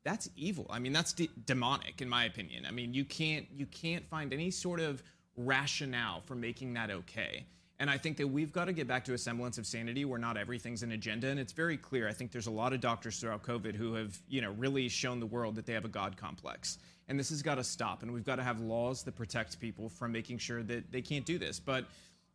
that's 0.03 0.29
evil. 0.35 0.67
I 0.69 0.79
mean, 0.79 0.91
that's 0.91 1.13
de- 1.13 1.29
demonic, 1.45 2.01
in 2.01 2.09
my 2.09 2.25
opinion. 2.25 2.65
I 2.67 2.71
mean, 2.71 2.93
you 2.93 3.05
can't 3.05 3.47
you 3.55 3.65
can't 3.67 4.05
find 4.07 4.33
any 4.33 4.51
sort 4.51 4.79
of 4.79 5.01
rationale 5.37 6.21
for 6.21 6.35
making 6.35 6.73
that 6.73 6.91
okay. 6.91 7.45
And 7.79 7.89
I 7.89 7.97
think 7.97 8.17
that 8.17 8.27
we've 8.27 8.51
got 8.51 8.65
to 8.65 8.73
get 8.73 8.87
back 8.87 9.05
to 9.05 9.13
a 9.13 9.17
semblance 9.17 9.57
of 9.57 9.65
sanity 9.65 10.05
where 10.05 10.19
not 10.19 10.37
everything's 10.37 10.83
an 10.83 10.91
agenda. 10.91 11.27
And 11.27 11.39
it's 11.39 11.53
very 11.53 11.75
clear. 11.75 12.07
I 12.07 12.13
think 12.13 12.31
there's 12.31 12.47
a 12.47 12.51
lot 12.51 12.71
of 12.71 12.81
doctors 12.81 13.19
throughout 13.19 13.43
COVID 13.43 13.75
who 13.75 13.95
have, 13.95 14.17
you 14.29 14.41
know, 14.41 14.51
really 14.51 14.89
shown 14.89 15.19
the 15.19 15.25
world 15.25 15.55
that 15.55 15.65
they 15.65 15.74
have 15.74 15.86
a 15.86 15.89
God 15.89 16.15
complex. 16.15 16.77
And 17.07 17.19
this 17.19 17.29
has 17.29 17.41
got 17.41 17.55
to 17.55 17.63
stop. 17.63 18.03
And 18.03 18.13
we've 18.13 18.24
got 18.24 18.38
to 18.38 18.43
have 18.43 18.62
laws 18.62 19.03
that 19.03 19.15
protect 19.15 19.59
people 19.59 19.89
from 19.89 20.12
making 20.12 20.38
sure 20.38 20.63
that 20.63 20.91
they 20.91 21.01
can't 21.01 21.25
do 21.25 21.38
this. 21.38 21.59
But 21.59 21.86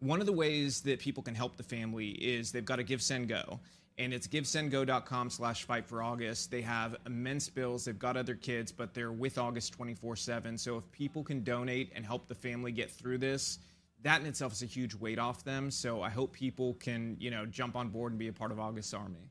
one 0.01 0.21
of 0.21 0.27
the 0.27 0.33
ways 0.33 0.83
that 0.83 0.99
people 0.99 1.23
can 1.23 1.35
help 1.35 1.57
the 1.57 1.63
family 1.63 2.09
is 2.09 2.53
they've 2.53 2.65
got 2.65 2.77
to 2.77 2.85
GiveSendGo 2.85 3.59
and 3.99 4.15
it's 4.15 4.29
givesendgo.com 4.29 5.29
slash 5.29 5.65
fight 5.65 5.85
for 5.87 6.03
august 6.03 6.51
they 6.51 6.63
have 6.63 6.97
immense 7.07 7.49
bills 7.49 7.85
they've 7.85 7.99
got 7.99 8.17
other 8.17 8.35
kids 8.35 8.71
but 8.73 8.95
they're 8.95 9.13
with 9.13 9.39
august 9.39 9.73
24 9.73 10.17
7 10.17 10.57
so 10.57 10.79
if 10.79 10.91
people 10.93 11.25
can 11.25 11.43
donate 11.43 11.93
and 11.95 12.07
help 12.07 12.29
the 12.29 12.35
family 12.35 12.73
get 12.73 12.91
through 12.91 13.19
this 13.19 13.59
that 14.03 14.21
in 14.21 14.27
itself 14.27 14.53
is 14.53 14.63
a 14.63 14.67
huge 14.67 14.95
weight 14.95 15.19
off 15.19 15.45
them. 15.45 15.71
So 15.71 16.03
I 16.03 16.11
hope 16.11 16.33
people 16.33 16.75
can, 16.75 17.17
you 17.19 17.31
know, 17.31 17.47
jump 17.47 17.77
on 17.77 17.89
board 17.89 18.13
and 18.13 18.19
be 18.19 18.29
a 18.29 18.33
part 18.33 18.53
of 18.53 18.61
August's 18.61 18.95
Army. 18.95 19.31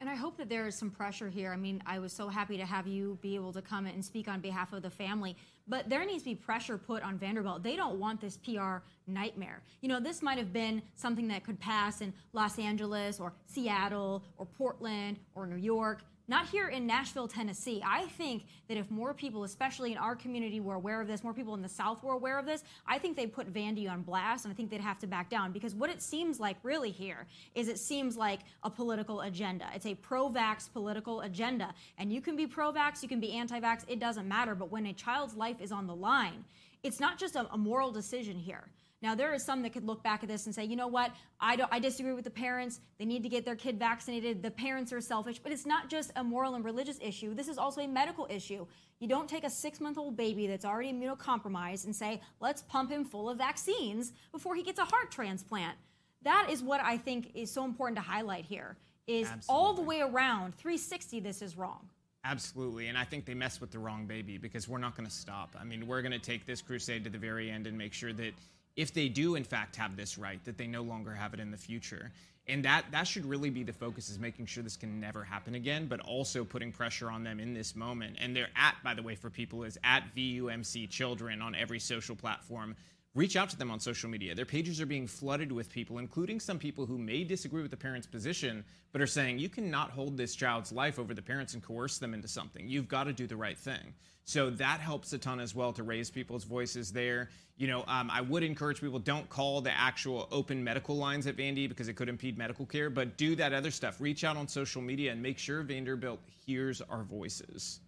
And 0.00 0.10
I 0.10 0.14
hope 0.14 0.36
that 0.36 0.50
there 0.50 0.66
is 0.66 0.74
some 0.74 0.90
pressure 0.90 1.30
here. 1.30 1.52
I 1.52 1.56
mean, 1.56 1.82
I 1.86 1.98
was 1.98 2.12
so 2.12 2.28
happy 2.28 2.58
to 2.58 2.66
have 2.66 2.86
you 2.86 3.18
be 3.22 3.34
able 3.34 3.52
to 3.54 3.62
come 3.62 3.86
and 3.86 4.04
speak 4.04 4.28
on 4.28 4.40
behalf 4.40 4.74
of 4.74 4.82
the 4.82 4.90
family, 4.90 5.36
but 5.66 5.88
there 5.88 6.04
needs 6.04 6.22
to 6.24 6.30
be 6.30 6.34
pressure 6.34 6.76
put 6.76 7.02
on 7.02 7.18
Vanderbilt. 7.18 7.62
They 7.62 7.76
don't 7.76 7.98
want 7.98 8.20
this 8.20 8.36
PR 8.36 8.78
nightmare. 9.06 9.62
You 9.80 9.88
know, 9.88 9.98
this 9.98 10.20
might 10.20 10.36
have 10.36 10.52
been 10.52 10.82
something 10.96 11.26
that 11.28 11.44
could 11.44 11.58
pass 11.58 12.02
in 12.02 12.12
Los 12.34 12.58
Angeles 12.58 13.18
or 13.18 13.32
Seattle 13.46 14.22
or 14.36 14.44
Portland 14.44 15.18
or 15.34 15.46
New 15.46 15.56
York 15.56 16.02
not 16.28 16.48
here 16.48 16.68
in 16.68 16.86
Nashville, 16.86 17.28
Tennessee. 17.28 17.82
I 17.86 18.06
think 18.06 18.46
that 18.68 18.76
if 18.76 18.90
more 18.90 19.14
people, 19.14 19.44
especially 19.44 19.92
in 19.92 19.98
our 19.98 20.16
community, 20.16 20.60
were 20.60 20.74
aware 20.74 21.00
of 21.00 21.06
this, 21.06 21.22
more 21.22 21.32
people 21.32 21.54
in 21.54 21.62
the 21.62 21.68
South 21.68 22.02
were 22.02 22.14
aware 22.14 22.38
of 22.38 22.46
this, 22.46 22.64
I 22.86 22.98
think 22.98 23.16
they'd 23.16 23.32
put 23.32 23.52
Vandy 23.52 23.90
on 23.90 24.02
blast 24.02 24.44
and 24.44 24.52
I 24.52 24.56
think 24.56 24.70
they'd 24.70 24.80
have 24.80 24.98
to 25.00 25.06
back 25.06 25.30
down 25.30 25.52
because 25.52 25.74
what 25.74 25.90
it 25.90 26.02
seems 26.02 26.40
like 26.40 26.56
really 26.62 26.90
here 26.90 27.26
is 27.54 27.68
it 27.68 27.78
seems 27.78 28.16
like 28.16 28.40
a 28.64 28.70
political 28.70 29.22
agenda. 29.22 29.66
It's 29.74 29.86
a 29.86 29.94
pro 29.94 30.28
vax 30.28 30.70
political 30.72 31.20
agenda. 31.20 31.72
And 31.98 32.12
you 32.12 32.20
can 32.20 32.36
be 32.36 32.46
pro 32.46 32.72
vax, 32.72 33.02
you 33.02 33.08
can 33.08 33.20
be 33.20 33.32
anti 33.32 33.60
vax, 33.60 33.84
it 33.88 34.00
doesn't 34.00 34.26
matter. 34.26 34.54
But 34.54 34.70
when 34.70 34.86
a 34.86 34.92
child's 34.92 35.36
life 35.36 35.60
is 35.60 35.70
on 35.70 35.86
the 35.86 35.94
line, 35.94 36.44
it's 36.82 37.00
not 37.00 37.18
just 37.18 37.36
a, 37.36 37.48
a 37.52 37.58
moral 37.58 37.90
decision 37.90 38.38
here. 38.38 38.64
Now, 39.06 39.14
there 39.14 39.32
are 39.32 39.38
some 39.38 39.62
that 39.62 39.72
could 39.72 39.86
look 39.86 40.02
back 40.02 40.24
at 40.24 40.28
this 40.28 40.46
and 40.46 40.54
say, 40.54 40.64
you 40.64 40.74
know 40.74 40.88
what, 40.88 41.12
I, 41.38 41.54
don't, 41.54 41.72
I 41.72 41.78
disagree 41.78 42.12
with 42.12 42.24
the 42.24 42.30
parents. 42.30 42.80
They 42.98 43.04
need 43.04 43.22
to 43.22 43.28
get 43.28 43.44
their 43.44 43.54
kid 43.54 43.78
vaccinated. 43.78 44.42
The 44.42 44.50
parents 44.50 44.92
are 44.92 45.00
selfish. 45.00 45.38
But 45.38 45.52
it's 45.52 45.64
not 45.64 45.88
just 45.88 46.10
a 46.16 46.24
moral 46.24 46.56
and 46.56 46.64
religious 46.64 46.98
issue, 47.00 47.32
this 47.32 47.46
is 47.46 47.56
also 47.56 47.82
a 47.82 47.86
medical 47.86 48.26
issue. 48.28 48.66
You 48.98 49.06
don't 49.06 49.28
take 49.28 49.44
a 49.44 49.50
six 49.50 49.80
month 49.80 49.96
old 49.96 50.16
baby 50.16 50.48
that's 50.48 50.64
already 50.64 50.92
immunocompromised 50.92 51.84
and 51.84 51.94
say, 51.94 52.20
let's 52.40 52.62
pump 52.62 52.90
him 52.90 53.04
full 53.04 53.30
of 53.30 53.38
vaccines 53.38 54.12
before 54.32 54.56
he 54.56 54.64
gets 54.64 54.80
a 54.80 54.84
heart 54.84 55.12
transplant. 55.12 55.76
That 56.22 56.48
is 56.50 56.64
what 56.64 56.80
I 56.80 56.98
think 56.98 57.30
is 57.36 57.48
so 57.48 57.64
important 57.64 57.98
to 57.98 58.02
highlight 58.02 58.44
here 58.44 58.76
is 59.06 59.28
Absolutely. 59.28 59.44
all 59.48 59.72
the 59.72 59.82
way 59.82 60.00
around 60.00 60.56
360 60.56 61.20
this 61.20 61.42
is 61.42 61.56
wrong. 61.56 61.88
Absolutely. 62.24 62.88
And 62.88 62.98
I 62.98 63.04
think 63.04 63.24
they 63.24 63.34
messed 63.34 63.60
with 63.60 63.70
the 63.70 63.78
wrong 63.78 64.06
baby 64.06 64.36
because 64.36 64.66
we're 64.66 64.78
not 64.78 64.96
going 64.96 65.08
to 65.08 65.14
stop. 65.14 65.54
I 65.56 65.62
mean, 65.62 65.86
we're 65.86 66.02
going 66.02 66.10
to 66.10 66.18
take 66.18 66.44
this 66.44 66.60
crusade 66.60 67.04
to 67.04 67.10
the 67.10 67.18
very 67.18 67.52
end 67.52 67.68
and 67.68 67.78
make 67.78 67.92
sure 67.92 68.12
that 68.14 68.34
if 68.76 68.92
they 68.92 69.08
do 69.08 69.34
in 69.34 69.44
fact 69.44 69.76
have 69.76 69.96
this 69.96 70.18
right, 70.18 70.42
that 70.44 70.58
they 70.58 70.66
no 70.66 70.82
longer 70.82 71.12
have 71.12 71.34
it 71.34 71.40
in 71.40 71.50
the 71.50 71.56
future. 71.56 72.12
And 72.48 72.64
that 72.64 72.84
that 72.92 73.08
should 73.08 73.26
really 73.26 73.50
be 73.50 73.64
the 73.64 73.72
focus 73.72 74.08
is 74.08 74.20
making 74.20 74.46
sure 74.46 74.62
this 74.62 74.76
can 74.76 75.00
never 75.00 75.24
happen 75.24 75.56
again, 75.56 75.86
but 75.86 75.98
also 76.00 76.44
putting 76.44 76.70
pressure 76.70 77.10
on 77.10 77.24
them 77.24 77.40
in 77.40 77.54
this 77.54 77.74
moment. 77.74 78.18
And 78.20 78.36
they're 78.36 78.50
at, 78.54 78.76
by 78.84 78.94
the 78.94 79.02
way, 79.02 79.16
for 79.16 79.30
people 79.30 79.64
is 79.64 79.76
at 79.82 80.04
VUMC 80.14 80.88
Children 80.88 81.42
on 81.42 81.56
every 81.56 81.80
social 81.80 82.14
platform 82.14 82.76
reach 83.16 83.34
out 83.34 83.48
to 83.48 83.56
them 83.56 83.70
on 83.70 83.80
social 83.80 84.10
media. 84.10 84.34
Their 84.34 84.44
pages 84.44 84.78
are 84.78 84.86
being 84.86 85.06
flooded 85.06 85.50
with 85.50 85.70
people, 85.70 85.98
including 85.98 86.38
some 86.38 86.58
people 86.58 86.84
who 86.84 86.98
may 86.98 87.24
disagree 87.24 87.62
with 87.62 87.70
the 87.70 87.76
parent's 87.76 88.06
position, 88.06 88.62
but 88.92 89.00
are 89.00 89.06
saying 89.06 89.38
you 89.38 89.48
cannot 89.48 89.90
hold 89.90 90.18
this 90.18 90.36
child's 90.36 90.70
life 90.70 90.98
over 90.98 91.14
the 91.14 91.22
parents 91.22 91.54
and 91.54 91.62
coerce 91.62 91.96
them 91.96 92.12
into 92.12 92.28
something. 92.28 92.68
You've 92.68 92.88
got 92.88 93.04
to 93.04 93.14
do 93.14 93.26
the 93.26 93.36
right 93.36 93.56
thing. 93.56 93.94
So 94.24 94.50
that 94.50 94.80
helps 94.80 95.12
a 95.14 95.18
ton 95.18 95.40
as 95.40 95.54
well 95.54 95.72
to 95.72 95.82
raise 95.82 96.10
people's 96.10 96.44
voices 96.44 96.92
there. 96.92 97.30
You 97.56 97.68
know, 97.68 97.84
um, 97.86 98.10
I 98.10 98.20
would 98.20 98.42
encourage 98.42 98.80
people 98.80 98.98
don't 98.98 99.28
call 99.30 99.62
the 99.62 99.70
actual 99.70 100.28
open 100.30 100.62
medical 100.62 100.96
lines 100.96 101.26
at 101.26 101.36
Vandy 101.36 101.68
because 101.68 101.88
it 101.88 101.94
could 101.94 102.10
impede 102.10 102.36
medical 102.36 102.66
care, 102.66 102.90
but 102.90 103.16
do 103.16 103.34
that 103.36 103.54
other 103.54 103.70
stuff. 103.70 103.98
Reach 104.00 104.24
out 104.24 104.36
on 104.36 104.46
social 104.46 104.82
media 104.82 105.12
and 105.12 105.22
make 105.22 105.38
sure 105.38 105.62
Vanderbilt 105.62 106.20
hears 106.44 106.82
our 106.82 107.02
voices. 107.02 107.80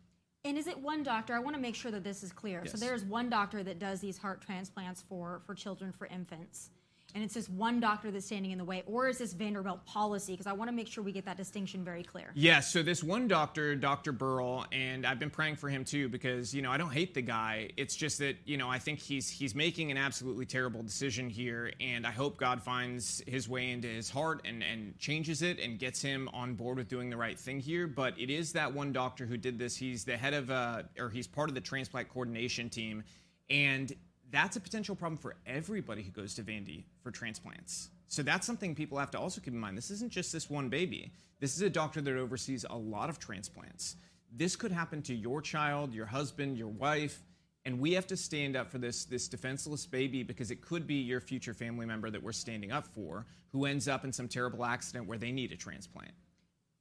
And 0.44 0.56
is 0.56 0.66
it 0.66 0.78
one 0.78 1.02
doctor? 1.02 1.34
I 1.34 1.40
want 1.40 1.56
to 1.56 1.62
make 1.62 1.74
sure 1.74 1.90
that 1.90 2.04
this 2.04 2.22
is 2.22 2.32
clear. 2.32 2.62
Yes. 2.64 2.72
So 2.72 2.78
there's 2.78 3.04
one 3.04 3.28
doctor 3.28 3.62
that 3.62 3.78
does 3.78 4.00
these 4.00 4.18
heart 4.18 4.40
transplants 4.40 5.02
for 5.02 5.42
for 5.46 5.54
children 5.54 5.92
for 5.92 6.06
infants 6.06 6.70
and 7.14 7.24
it's 7.24 7.34
just 7.34 7.48
one 7.48 7.80
doctor 7.80 8.10
that's 8.10 8.26
standing 8.26 8.50
in 8.50 8.58
the 8.58 8.64
way, 8.64 8.82
or 8.86 9.08
is 9.08 9.18
this 9.18 9.32
Vanderbilt 9.32 9.84
policy? 9.86 10.34
Because 10.34 10.46
I 10.46 10.52
want 10.52 10.68
to 10.68 10.76
make 10.76 10.88
sure 10.88 11.02
we 11.02 11.12
get 11.12 11.24
that 11.24 11.38
distinction 11.38 11.82
very 11.82 12.02
clear. 12.02 12.30
Yes, 12.34 12.70
so 12.70 12.82
this 12.82 13.02
one 13.02 13.26
doctor, 13.28 13.74
Dr. 13.74 14.12
Burrell, 14.12 14.66
and 14.72 15.06
I've 15.06 15.18
been 15.18 15.30
praying 15.30 15.56
for 15.56 15.70
him 15.70 15.84
too 15.84 16.08
because 16.10 16.52
you 16.52 16.60
know 16.60 16.70
I 16.70 16.76
don't 16.76 16.92
hate 16.92 17.14
the 17.14 17.22
guy. 17.22 17.70
It's 17.78 17.96
just 17.96 18.18
that 18.18 18.36
you 18.44 18.58
know 18.58 18.68
I 18.68 18.78
think 18.78 18.98
he's 18.98 19.30
he's 19.30 19.54
making 19.54 19.90
an 19.90 19.96
absolutely 19.96 20.44
terrible 20.44 20.82
decision 20.82 21.30
here, 21.30 21.72
and 21.80 22.06
I 22.06 22.10
hope 22.10 22.36
God 22.36 22.62
finds 22.62 23.22
his 23.26 23.48
way 23.48 23.70
into 23.70 23.88
his 23.88 24.10
heart 24.10 24.42
and 24.44 24.62
and 24.62 24.98
changes 24.98 25.40
it 25.40 25.58
and 25.58 25.78
gets 25.78 26.02
him 26.02 26.28
on 26.34 26.54
board 26.54 26.76
with 26.76 26.88
doing 26.88 27.08
the 27.08 27.16
right 27.16 27.38
thing 27.38 27.58
here. 27.58 27.86
But 27.86 28.18
it 28.18 28.28
is 28.28 28.52
that 28.52 28.72
one 28.72 28.92
doctor 28.92 29.24
who 29.24 29.38
did 29.38 29.58
this. 29.58 29.76
He's 29.76 30.04
the 30.04 30.16
head 30.16 30.34
of 30.34 30.50
uh, 30.50 30.82
or 30.98 31.08
he's 31.08 31.26
part 31.26 31.48
of 31.48 31.54
the 31.54 31.62
transplant 31.62 32.10
coordination 32.10 32.68
team, 32.68 33.02
and 33.48 33.94
that's 34.30 34.56
a 34.56 34.60
potential 34.60 34.94
problem 34.94 35.16
for 35.16 35.36
everybody 35.46 36.02
who 36.02 36.10
goes 36.10 36.34
to 36.34 36.42
Vandy 36.42 36.84
for 37.02 37.10
transplants. 37.10 37.90
So 38.08 38.22
that's 38.22 38.46
something 38.46 38.74
people 38.74 38.98
have 38.98 39.10
to 39.12 39.18
also 39.18 39.40
keep 39.40 39.54
in 39.54 39.60
mind. 39.60 39.76
This 39.76 39.90
isn't 39.90 40.12
just 40.12 40.32
this 40.32 40.48
one 40.50 40.68
baby. 40.68 41.12
This 41.40 41.54
is 41.54 41.62
a 41.62 41.70
doctor 41.70 42.00
that 42.00 42.16
oversees 42.16 42.64
a 42.68 42.76
lot 42.76 43.08
of 43.08 43.18
transplants. 43.18 43.96
This 44.32 44.56
could 44.56 44.72
happen 44.72 45.02
to 45.02 45.14
your 45.14 45.40
child, 45.40 45.94
your 45.94 46.06
husband, 46.06 46.58
your 46.58 46.68
wife, 46.68 47.22
and 47.64 47.78
we 47.78 47.92
have 47.92 48.06
to 48.06 48.16
stand 48.16 48.56
up 48.56 48.70
for 48.70 48.78
this 48.78 49.04
this 49.04 49.28
defenseless 49.28 49.84
baby 49.84 50.22
because 50.22 50.50
it 50.50 50.62
could 50.62 50.86
be 50.86 50.94
your 50.94 51.20
future 51.20 51.52
family 51.52 51.86
member 51.86 52.10
that 52.10 52.22
we're 52.22 52.32
standing 52.32 52.72
up 52.72 52.86
for 52.86 53.26
who 53.52 53.66
ends 53.66 53.88
up 53.88 54.04
in 54.04 54.12
some 54.12 54.28
terrible 54.28 54.64
accident 54.64 55.06
where 55.06 55.18
they 55.18 55.32
need 55.32 55.52
a 55.52 55.56
transplant. 55.56 56.12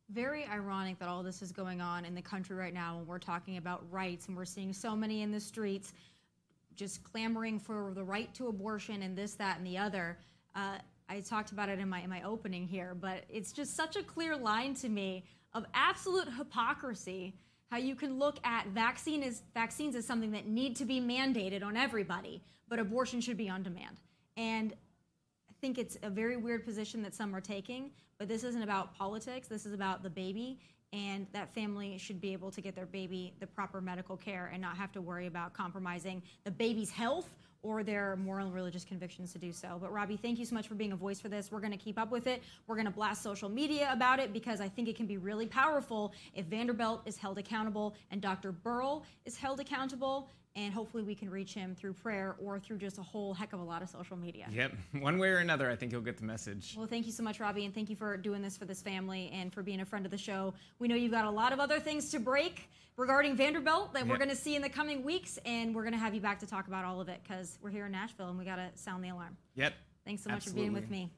Very 0.10 0.46
ironic 0.46 0.98
that 1.00 1.10
all 1.10 1.24
this 1.24 1.42
is 1.42 1.52
going 1.52 1.82
on 1.82 2.06
in 2.06 2.16
the 2.16 2.22
country 2.22 2.56
right 2.56 2.74
now 2.74 2.98
when 2.98 3.06
we're 3.06 3.20
talking 3.20 3.58
about 3.58 3.84
rights 3.92 4.28
and 4.28 4.38
we're 4.38 4.46
seeing 4.46 4.72
so 4.72 4.96
many 4.96 5.22
in 5.22 5.32
the 5.32 5.40
streets 5.40 5.94
just 6.78 7.04
clamoring 7.04 7.60
for 7.60 7.92
the 7.94 8.04
right 8.04 8.34
to 8.36 8.48
abortion 8.48 9.02
and 9.02 9.18
this, 9.18 9.34
that, 9.34 9.58
and 9.58 9.68
the 9.68 9.78
other. 9.78 10.18
Uh, 10.56 10.78
I 11.10 11.20
talked 11.22 11.52
about 11.52 11.70
it 11.70 11.80
in 11.80 11.90
my 11.90 12.02
in 12.02 12.10
my 12.10 12.22
opening 12.24 12.68
here, 12.68 12.96
but 13.00 13.24
it's 13.30 13.52
just 13.52 13.76
such 13.76 13.96
a 13.96 14.04
clear 14.04 14.38
line 14.38 14.74
to 14.76 14.90
me 14.90 15.26
of 15.54 15.66
absolute 15.74 16.28
hypocrisy. 16.38 17.36
How 17.72 17.78
you 17.78 17.96
can 17.96 18.18
look 18.18 18.38
at 18.46 18.68
vaccine 18.68 19.24
is 19.24 19.42
vaccines 19.54 19.96
as 19.96 20.06
something 20.06 20.32
that 20.32 20.48
need 20.48 20.76
to 20.78 20.86
be 20.86 21.02
mandated 21.02 21.64
on 21.64 21.76
everybody, 21.76 22.42
but 22.70 22.80
abortion 22.80 23.20
should 23.20 23.38
be 23.38 23.50
on 23.50 23.64
demand. 23.64 23.98
And 24.38 24.74
I 25.50 25.54
think 25.60 25.78
it's 25.78 25.98
a 26.04 26.10
very 26.10 26.38
weird 26.38 26.64
position 26.64 27.02
that 27.02 27.14
some 27.14 27.36
are 27.36 27.42
taking. 27.42 27.92
But 28.20 28.28
this 28.28 28.44
isn't 28.44 28.64
about 28.64 28.96
politics. 28.96 29.48
This 29.48 29.66
is 29.66 29.74
about 29.74 30.02
the 30.02 30.10
baby 30.10 30.60
and 30.94 31.28
that 31.34 31.54
family 31.54 31.98
should 31.98 32.22
be 32.22 32.34
able 32.34 32.52
to 32.52 32.62
get 32.62 32.76
their 32.76 32.86
baby 32.86 33.34
the 33.40 33.48
proper 33.48 33.82
medical 33.82 34.16
care 34.16 34.50
and 34.54 34.62
not 34.62 34.78
have 34.78 34.92
to 34.94 35.02
worry 35.02 35.28
about 35.28 35.54
compromising 35.54 36.22
the 36.44 36.52
baby's 36.52 36.90
health 36.90 37.30
or 37.64 37.84
their 37.84 38.16
moral 38.18 38.46
and 38.46 38.56
religious 38.56 38.86
convictions 38.86 39.34
to 39.34 39.40
do 39.40 39.52
so. 39.52 39.78
But 39.82 39.92
Robby, 39.92 40.16
thank 40.16 40.40
you 40.40 40.46
so 40.46 40.56
much 40.56 40.68
for 40.68 40.76
being 40.76 40.92
a 40.92 40.96
voice 40.96 41.20
for 41.20 41.28
this. 41.28 41.52
We're 41.52 41.60
going 41.60 41.72
to 41.72 41.78
keep 41.78 42.00
up 42.00 42.12
with 42.12 42.28
it. 42.28 42.44
We're 42.68 42.76
going 42.76 42.86
to 42.86 42.92
blast 42.92 43.24
social 43.24 43.50
media 43.50 43.90
about 43.92 44.20
it 44.20 44.32
because 44.32 44.62
I 44.62 44.70
think 44.70 44.88
it 44.88 44.96
can 44.96 45.08
be 45.08 45.18
really 45.18 45.48
powerful 45.48 46.14
if 46.34 46.46
Vanderbilt 46.46 47.02
is 47.06 47.18
held 47.18 47.38
accountable 47.38 47.96
and 48.12 48.22
Dr. 48.22 48.52
Burrell 48.52 49.04
is 49.26 49.36
held 49.36 49.60
accountable 49.60 50.30
and 50.58 50.74
hopefully 50.74 51.04
we 51.04 51.14
can 51.14 51.30
reach 51.30 51.54
him 51.54 51.76
through 51.76 51.94
prayer 51.94 52.36
or 52.44 52.60
through 52.60 52.80
just 52.80 52.98
a 52.98 53.04
whole 53.04 53.34
heck 53.34 53.54
of 53.54 53.60
a 53.60 53.64
lot 53.64 53.84
of 53.84 53.90
social 53.90 54.18
media. 54.18 54.48
Yep, 54.52 54.74
one 55.00 55.20
way 55.20 55.30
or 55.30 55.38
another, 55.38 55.70
I 55.70 55.76
think 55.76 55.92
he'll 55.92 56.02
get 56.02 56.18
the 56.18 56.26
message. 56.26 56.74
Well, 56.76 56.88
thank 56.88 57.06
you 57.06 57.12
so 57.12 57.24
much, 57.24 57.40
Robby, 57.40 57.64
and 57.64 57.74
thank 57.74 57.90
you 57.90 57.96
for 57.96 58.18
doing 58.18 58.42
this 58.42 58.58
for 58.58 58.66
this 58.66 58.82
family 58.82 59.32
and 59.34 59.54
for 59.54 59.62
being 59.62 59.82
a 59.82 59.86
friend 59.86 60.04
of 60.04 60.12
the 60.12 60.18
show. 60.18 60.56
We 60.80 60.88
know 60.88 60.96
you've 60.96 61.12
got 61.12 61.26
a 61.26 61.30
lot 61.30 61.54
of 61.54 61.60
other 61.60 61.80
things 61.80 62.10
to 62.12 62.20
break 62.20 62.70
regarding 62.98 63.36
Vanderbilt 63.36 63.94
that 63.94 64.00
yep. 64.00 64.08
we're 64.08 64.18
going 64.18 64.32
to 64.32 64.36
see 64.36 64.56
in 64.56 64.64
the 64.64 64.70
coming 64.70 65.04
weeks, 65.04 65.38
and 65.46 65.76
we're 65.76 65.84
going 65.84 65.94
to 65.94 66.00
have 66.00 66.16
you 66.16 66.22
back 66.22 66.40
to 66.40 66.48
talk 66.48 66.68
about 66.68 66.84
all 66.84 67.00
of 67.00 67.08
it 67.08 67.22
because 67.24 67.60
we're 67.62 67.70
here 67.70 67.86
in 67.86 67.92
Nashville 67.92 68.30
and 68.30 68.40
we 68.40 68.44
got 68.44 68.56
to 68.56 68.70
sound 68.74 69.04
the 69.04 69.10
alarm. 69.10 69.38
Yep. 69.56 69.74
Thanks 70.06 70.24
so 70.24 70.30
much 70.32 70.38
Absolutely. 70.38 70.62
for 70.62 70.72
being 70.72 70.74
with 70.74 70.90
me. 70.90 71.12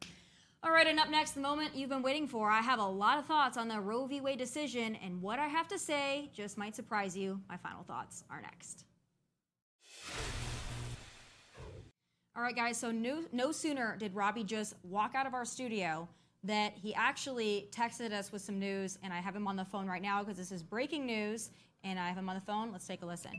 All 0.62 0.72
right, 0.72 0.86
and 0.86 1.00
up 1.00 1.10
next, 1.10 1.32
the 1.32 1.40
moment 1.40 1.74
you've 1.74 1.90
been 1.90 2.02
waiting 2.02 2.28
for. 2.28 2.52
I 2.52 2.60
have 2.60 2.80
a 2.80 2.86
lot 2.86 3.18
of 3.18 3.26
thoughts 3.26 3.56
on 3.56 3.70
the 3.70 3.80
Roe 3.80 4.06
v. 4.08 4.20
Wade 4.20 4.40
decision, 4.40 4.96
and 4.96 5.22
what 5.22 5.40
I 5.40 5.48
have 5.48 5.70
to 5.70 5.80
say 5.80 6.30
just 6.34 6.58
might 6.58 6.76
surprise 6.76 7.16
you. 7.16 7.40
My 7.48 7.56
final 7.56 7.84
thoughts 7.84 8.26
are 8.30 8.42
next. 8.42 8.84
All 12.36 12.44
right, 12.44 12.56
guys, 12.56 12.78
so 12.78 12.90
no, 12.90 13.24
no 13.34 13.52
sooner 13.52 13.98
did 13.98 14.16
Robby 14.16 14.44
just 14.44 14.76
walk 14.84 15.14
out 15.14 15.28
of 15.28 15.34
our 15.34 15.44
studio 15.44 16.08
that 16.44 16.74
he 16.82 16.96
actually 16.96 17.68
texted 17.72 18.14
us 18.14 18.32
with 18.32 18.42
some 18.42 18.58
news, 18.58 18.98
and 19.04 19.12
I 19.12 19.18
have 19.18 19.36
him 19.36 19.46
on 19.48 19.58
the 19.58 19.66
phone 19.66 19.88
right 19.88 20.02
now 20.02 20.24
because 20.24 20.38
this 20.38 20.52
is 20.52 20.64
breaking 20.64 21.06
news, 21.06 21.50
and 21.84 22.00
I 22.00 22.08
have 22.08 22.18
him 22.18 22.30
on 22.30 22.36
the 22.36 22.42
phone. 22.42 22.72
Let's 22.72 22.88
take 22.88 23.02
a 23.02 23.06
listen. 23.06 23.32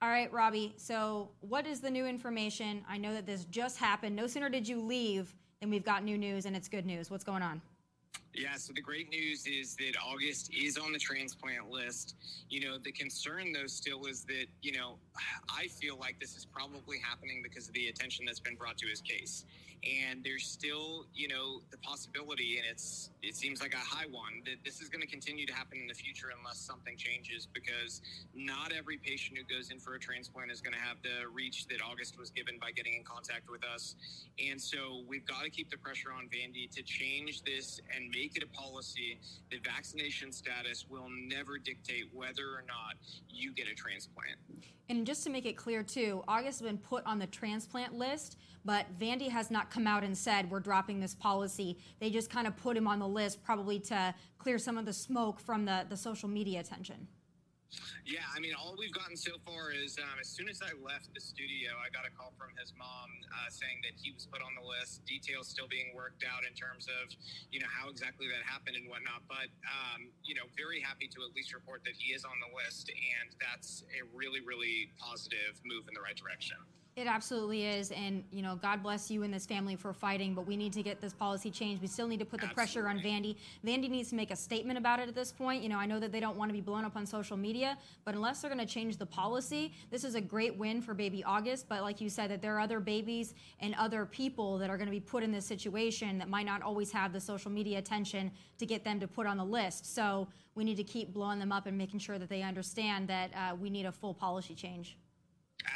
All 0.00 0.08
right, 0.08 0.32
Robby, 0.32 0.74
so 0.76 1.30
what 1.40 1.66
is 1.66 1.80
the 1.80 1.90
new 1.90 2.06
information? 2.06 2.84
I 2.88 2.96
know 2.98 3.12
that 3.12 3.26
this 3.26 3.44
just 3.46 3.78
happened. 3.78 4.14
No 4.14 4.28
sooner 4.28 4.48
did 4.48 4.68
you 4.68 4.80
leave 4.80 5.34
than 5.60 5.70
we've 5.70 5.84
got 5.84 6.04
new 6.04 6.16
news, 6.16 6.46
and 6.46 6.54
it's 6.54 6.68
good 6.68 6.86
news. 6.86 7.10
What's 7.10 7.24
going 7.24 7.42
on? 7.42 7.60
Yeah, 8.34 8.54
so 8.56 8.72
the 8.72 8.82
great 8.82 9.10
news 9.10 9.46
is 9.46 9.74
that 9.76 9.94
August 10.06 10.52
is 10.54 10.78
on 10.78 10.92
the 10.92 10.98
transplant 10.98 11.70
list. 11.70 12.14
You 12.48 12.68
know, 12.68 12.78
the 12.78 12.92
concern 12.92 13.52
though 13.52 13.66
still 13.66 14.04
is 14.06 14.24
that, 14.24 14.46
you 14.62 14.72
know, 14.72 14.96
I 15.48 15.66
feel 15.68 15.96
like 15.98 16.20
this 16.20 16.36
is 16.36 16.44
probably 16.44 16.98
happening 16.98 17.40
because 17.42 17.68
of 17.68 17.74
the 17.74 17.88
attention 17.88 18.24
that's 18.26 18.40
been 18.40 18.54
brought 18.54 18.78
to 18.78 18.86
his 18.86 19.00
case 19.00 19.44
and 19.84 20.24
there's 20.24 20.46
still 20.46 21.06
you 21.14 21.28
know 21.28 21.60
the 21.70 21.76
possibility 21.78 22.58
and 22.58 22.66
it's 22.68 23.10
it 23.22 23.34
seems 23.36 23.60
like 23.60 23.74
a 23.74 23.76
high 23.76 24.06
one 24.10 24.42
that 24.44 24.56
this 24.64 24.80
is 24.80 24.88
going 24.88 25.00
to 25.00 25.06
continue 25.06 25.46
to 25.46 25.52
happen 25.52 25.78
in 25.80 25.86
the 25.86 25.94
future 25.94 26.28
unless 26.36 26.58
something 26.58 26.96
changes 26.96 27.46
because 27.52 28.00
not 28.34 28.72
every 28.76 28.96
patient 28.96 29.38
who 29.38 29.44
goes 29.54 29.70
in 29.70 29.78
for 29.78 29.94
a 29.94 29.98
transplant 29.98 30.50
is 30.50 30.60
going 30.60 30.72
to 30.72 30.80
have 30.80 30.96
the 31.02 31.28
reach 31.32 31.66
that 31.66 31.78
august 31.82 32.18
was 32.18 32.30
given 32.30 32.58
by 32.60 32.70
getting 32.70 32.94
in 32.94 33.04
contact 33.04 33.48
with 33.50 33.64
us 33.64 33.94
and 34.44 34.60
so 34.60 35.02
we've 35.06 35.26
got 35.26 35.42
to 35.44 35.50
keep 35.50 35.70
the 35.70 35.78
pressure 35.78 36.10
on 36.12 36.28
vandy 36.28 36.68
to 36.70 36.82
change 36.82 37.42
this 37.42 37.80
and 37.94 38.12
make 38.18 38.36
it 38.36 38.42
a 38.42 38.60
policy 38.60 39.18
that 39.50 39.64
vaccination 39.64 40.32
status 40.32 40.86
will 40.88 41.06
never 41.08 41.56
dictate 41.58 42.04
whether 42.12 42.46
or 42.46 42.64
not 42.66 42.94
you 43.30 43.52
get 43.52 43.68
a 43.68 43.74
transplant 43.74 44.36
and 44.88 45.06
just 45.06 45.22
to 45.22 45.30
make 45.30 45.46
it 45.46 45.56
clear 45.56 45.82
too 45.82 46.22
august 46.26 46.60
has 46.60 46.68
been 46.68 46.78
put 46.78 47.04
on 47.06 47.18
the 47.18 47.26
transplant 47.28 47.94
list 47.94 48.36
but 48.64 48.86
Vandy 48.98 49.30
has 49.30 49.50
not 49.50 49.70
come 49.70 49.86
out 49.86 50.04
and 50.04 50.16
said 50.16 50.50
we're 50.50 50.60
dropping 50.60 51.00
this 51.00 51.14
policy. 51.14 51.78
They 52.00 52.10
just 52.10 52.28
kind 52.28 52.46
of 52.46 52.54
put 52.56 52.76
him 52.76 52.86
on 52.86 52.98
the 52.98 53.08
list, 53.08 53.42
probably 53.42 53.78
to 53.80 54.14
clear 54.36 54.58
some 54.58 54.76
of 54.76 54.84
the 54.84 54.92
smoke 54.92 55.40
from 55.40 55.64
the, 55.64 55.86
the 55.88 55.96
social 55.96 56.28
media 56.28 56.60
attention. 56.60 57.08
Yeah, 58.08 58.24
I 58.32 58.40
mean, 58.40 58.56
all 58.56 58.72
we've 58.80 58.94
gotten 58.96 59.20
so 59.20 59.36
far 59.44 59.68
is 59.68 60.00
um, 60.00 60.16
as 60.16 60.32
soon 60.32 60.48
as 60.48 60.64
I 60.64 60.72
left 60.80 61.12
the 61.12 61.20
studio, 61.20 61.76
I 61.76 61.92
got 61.92 62.08
a 62.08 62.12
call 62.16 62.32
from 62.40 62.56
his 62.56 62.72
mom 62.72 63.12
uh, 63.28 63.52
saying 63.52 63.84
that 63.84 63.92
he 64.00 64.16
was 64.16 64.24
put 64.24 64.40
on 64.40 64.56
the 64.56 64.64
list. 64.64 65.04
Details 65.04 65.52
still 65.52 65.68
being 65.68 65.92
worked 65.92 66.24
out 66.24 66.48
in 66.48 66.56
terms 66.56 66.88
of, 66.88 67.12
you 67.52 67.60
know, 67.60 67.68
how 67.68 67.92
exactly 67.92 68.24
that 68.32 68.40
happened 68.48 68.80
and 68.80 68.88
whatnot. 68.88 69.28
But, 69.28 69.52
um, 69.68 70.08
you 70.24 70.32
know, 70.32 70.48
very 70.56 70.80
happy 70.80 71.04
to 71.12 71.18
at 71.20 71.36
least 71.36 71.52
report 71.52 71.84
that 71.84 72.00
he 72.00 72.16
is 72.16 72.24
on 72.24 72.40
the 72.40 72.48
list, 72.56 72.88
and 72.88 73.28
that's 73.36 73.84
a 73.92 74.00
really, 74.16 74.40
really 74.40 74.88
positive 74.96 75.60
move 75.68 75.84
in 75.84 75.92
the 75.92 76.00
right 76.00 76.16
direction. 76.16 76.56
It 76.98 77.06
absolutely 77.06 77.64
is. 77.64 77.92
And, 77.92 78.24
you 78.32 78.42
know, 78.42 78.56
God 78.56 78.82
bless 78.82 79.08
you 79.08 79.22
and 79.22 79.32
this 79.32 79.46
family 79.46 79.76
for 79.76 79.92
fighting, 79.92 80.34
but 80.34 80.48
we 80.48 80.56
need 80.56 80.72
to 80.72 80.82
get 80.82 81.00
this 81.00 81.12
policy 81.12 81.48
changed. 81.48 81.80
We 81.80 81.86
still 81.86 82.08
need 82.08 82.18
to 82.18 82.24
put 82.24 82.40
the 82.40 82.48
absolutely. 82.48 82.82
pressure 82.82 82.88
on 82.88 82.98
Vandy. 82.98 83.36
Vandy 83.64 83.88
needs 83.88 84.10
to 84.10 84.16
make 84.16 84.32
a 84.32 84.36
statement 84.36 84.78
about 84.78 84.98
it 84.98 85.06
at 85.08 85.14
this 85.14 85.30
point. 85.30 85.62
You 85.62 85.68
know, 85.68 85.78
I 85.78 85.86
know 85.86 86.00
that 86.00 86.10
they 86.10 86.18
don't 86.18 86.36
want 86.36 86.48
to 86.48 86.52
be 86.52 86.60
blown 86.60 86.84
up 86.84 86.96
on 86.96 87.06
social 87.06 87.36
media, 87.36 87.78
but 88.04 88.16
unless 88.16 88.40
they're 88.40 88.52
going 88.52 88.66
to 88.66 88.72
change 88.72 88.96
the 88.96 89.06
policy, 89.06 89.72
this 89.92 90.02
is 90.02 90.16
a 90.16 90.20
great 90.20 90.56
win 90.56 90.82
for 90.82 90.92
baby 90.92 91.22
August. 91.22 91.68
But 91.68 91.82
like 91.82 92.00
you 92.00 92.10
said, 92.10 92.32
that 92.32 92.42
there 92.42 92.56
are 92.56 92.60
other 92.60 92.80
babies 92.80 93.32
and 93.60 93.76
other 93.76 94.04
people 94.04 94.58
that 94.58 94.68
are 94.68 94.76
going 94.76 94.88
to 94.88 94.90
be 94.90 94.98
put 94.98 95.22
in 95.22 95.30
this 95.30 95.46
situation 95.46 96.18
that 96.18 96.28
might 96.28 96.46
not 96.46 96.62
always 96.62 96.90
have 96.90 97.12
the 97.12 97.20
social 97.20 97.52
media 97.52 97.78
attention 97.78 98.32
to 98.58 98.66
get 98.66 98.82
them 98.82 98.98
to 98.98 99.06
put 99.06 99.24
on 99.24 99.36
the 99.36 99.44
list. 99.44 99.94
So 99.94 100.26
we 100.56 100.64
need 100.64 100.78
to 100.78 100.84
keep 100.84 101.14
blowing 101.14 101.38
them 101.38 101.52
up 101.52 101.66
and 101.66 101.78
making 101.78 102.00
sure 102.00 102.18
that 102.18 102.28
they 102.28 102.42
understand 102.42 103.06
that 103.06 103.30
uh, 103.36 103.54
we 103.54 103.70
need 103.70 103.86
a 103.86 103.92
full 103.92 104.14
policy 104.14 104.56
change. 104.56 104.96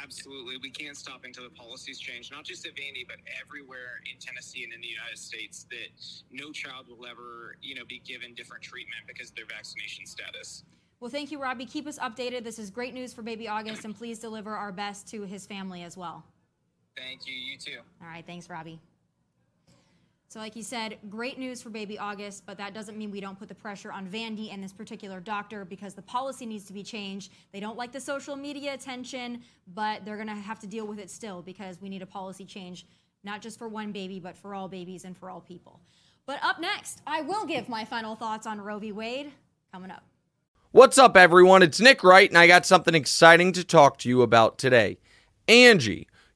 Absolutely. 0.01 0.55
We 0.61 0.69
can't 0.69 0.95
stop 0.95 1.21
until 1.23 1.43
the 1.43 1.49
policies 1.49 1.99
change, 1.99 2.31
not 2.31 2.43
just 2.43 2.65
at 2.65 2.73
Vandy, 2.73 3.05
but 3.07 3.17
everywhere 3.41 3.99
in 4.11 4.19
Tennessee 4.19 4.63
and 4.63 4.73
in 4.73 4.81
the 4.81 4.87
United 4.87 5.17
States, 5.17 5.65
that 5.69 5.91
no 6.31 6.51
child 6.51 6.87
will 6.87 7.05
ever, 7.05 7.57
you 7.61 7.75
know, 7.75 7.83
be 7.85 7.99
given 7.99 8.33
different 8.33 8.63
treatment 8.63 9.01
because 9.07 9.29
of 9.29 9.35
their 9.35 9.45
vaccination 9.45 10.05
status. 10.05 10.63
Well, 10.99 11.11
thank 11.11 11.31
you, 11.31 11.41
Robby. 11.41 11.65
Keep 11.65 11.87
us 11.87 11.99
updated. 11.99 12.43
This 12.45 12.59
is 12.59 12.69
great 12.69 12.93
news 12.93 13.13
for 13.13 13.23
baby 13.23 13.47
August, 13.47 13.83
and 13.83 13.93
please 13.95 14.19
deliver 14.19 14.55
our 14.55 14.71
best 14.71 15.07
to 15.09 15.23
his 15.23 15.45
family 15.45 15.83
as 15.83 15.97
well. 15.97 16.23
Thank 16.95 17.27
you. 17.27 17.33
You 17.33 17.57
too. 17.57 17.79
All 18.01 18.07
right. 18.07 18.25
Thanks, 18.25 18.49
Robby. 18.49 18.79
So, 20.33 20.39
like 20.39 20.55
you 20.55 20.63
said, 20.63 20.97
great 21.11 21.37
news 21.37 21.61
for 21.61 21.69
baby 21.69 21.99
August, 21.99 22.47
but 22.47 22.57
that 22.57 22.73
doesn't 22.73 22.97
mean 22.97 23.11
we 23.11 23.21
don't 23.21 23.37
put 23.37 23.47
the 23.47 23.53
pressure 23.53 23.91
on 23.91 24.07
Vandy 24.07 24.51
and 24.51 24.63
this 24.63 24.73
particular 24.73 25.19
doctor 25.19 25.63
because 25.63 25.93
the 25.93 26.01
policy 26.01 26.47
needs 26.47 26.65
to 26.65 26.73
be 26.73 26.81
changed. 26.81 27.31
They 27.51 27.59
don't 27.59 27.77
like 27.77 27.91
the 27.91 28.01
social 28.01 28.35
media 28.35 28.73
attention, 28.73 29.43
but 29.75 30.03
they're 30.03 30.15
going 30.15 30.29
to 30.29 30.33
have 30.33 30.57
to 30.61 30.65
deal 30.65 30.87
with 30.87 30.97
it 30.97 31.11
still 31.11 31.43
because 31.43 31.79
we 31.79 31.87
need 31.87 32.01
a 32.01 32.07
policy 32.07 32.45
change, 32.45 32.87
not 33.23 33.43
just 33.43 33.59
for 33.59 33.67
one 33.67 33.91
baby, 33.91 34.19
but 34.19 34.35
for 34.35 34.55
all 34.55 34.67
babies 34.67 35.05
and 35.05 35.15
for 35.15 35.29
all 35.29 35.39
people. 35.39 35.79
But 36.25 36.43
up 36.43 36.59
next, 36.59 37.03
I 37.05 37.21
will 37.21 37.45
give 37.45 37.69
my 37.69 37.85
final 37.85 38.15
thoughts 38.15 38.47
on 38.47 38.59
Roe 38.59 38.79
v. 38.79 38.91
Wade 38.91 39.31
coming 39.71 39.91
up. 39.91 40.03
What's 40.71 40.97
up, 40.97 41.15
everyone? 41.15 41.61
It's 41.61 41.79
Nick 41.79 42.03
Wright, 42.03 42.27
and 42.27 42.39
I 42.39 42.47
got 42.47 42.65
something 42.65 42.95
exciting 42.95 43.51
to 43.51 43.63
talk 43.63 43.99
to 43.99 44.09
you 44.09 44.23
about 44.23 44.57
today. 44.57 44.97
Angie 45.47 46.07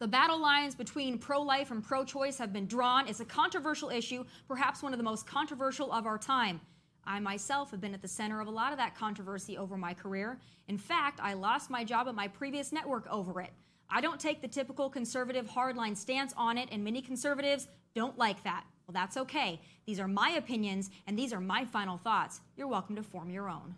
The 0.00 0.06
battle 0.06 0.40
lines 0.40 0.76
between 0.76 1.18
pro 1.18 1.42
life 1.42 1.72
and 1.72 1.82
pro 1.82 2.04
choice 2.04 2.38
have 2.38 2.52
been 2.52 2.66
drawn. 2.66 3.08
It's 3.08 3.18
a 3.18 3.24
controversial 3.24 3.90
issue, 3.90 4.24
perhaps 4.46 4.80
one 4.80 4.92
of 4.92 4.98
the 4.98 5.04
most 5.04 5.26
controversial 5.26 5.92
of 5.92 6.06
our 6.06 6.18
time. 6.18 6.60
I 7.04 7.18
myself 7.18 7.72
have 7.72 7.80
been 7.80 7.94
at 7.94 8.02
the 8.02 8.06
center 8.06 8.40
of 8.40 8.46
a 8.46 8.50
lot 8.50 8.70
of 8.70 8.78
that 8.78 8.94
controversy 8.94 9.58
over 9.58 9.76
my 9.76 9.94
career. 9.94 10.38
In 10.68 10.78
fact, 10.78 11.18
I 11.20 11.32
lost 11.32 11.68
my 11.68 11.82
job 11.82 12.06
at 12.06 12.14
my 12.14 12.28
previous 12.28 12.70
network 12.70 13.08
over 13.10 13.40
it. 13.40 13.50
I 13.90 14.00
don't 14.00 14.20
take 14.20 14.40
the 14.40 14.46
typical 14.46 14.88
conservative 14.88 15.48
hardline 15.48 15.96
stance 15.96 16.32
on 16.36 16.58
it, 16.58 16.68
and 16.70 16.84
many 16.84 17.02
conservatives 17.02 17.66
don't 17.96 18.16
like 18.16 18.44
that. 18.44 18.64
Well, 18.86 18.92
that's 18.92 19.16
okay. 19.16 19.60
These 19.84 19.98
are 19.98 20.06
my 20.06 20.30
opinions, 20.30 20.90
and 21.08 21.18
these 21.18 21.32
are 21.32 21.40
my 21.40 21.64
final 21.64 21.96
thoughts. 21.96 22.40
You're 22.56 22.68
welcome 22.68 22.94
to 22.94 23.02
form 23.02 23.30
your 23.30 23.50
own. 23.50 23.74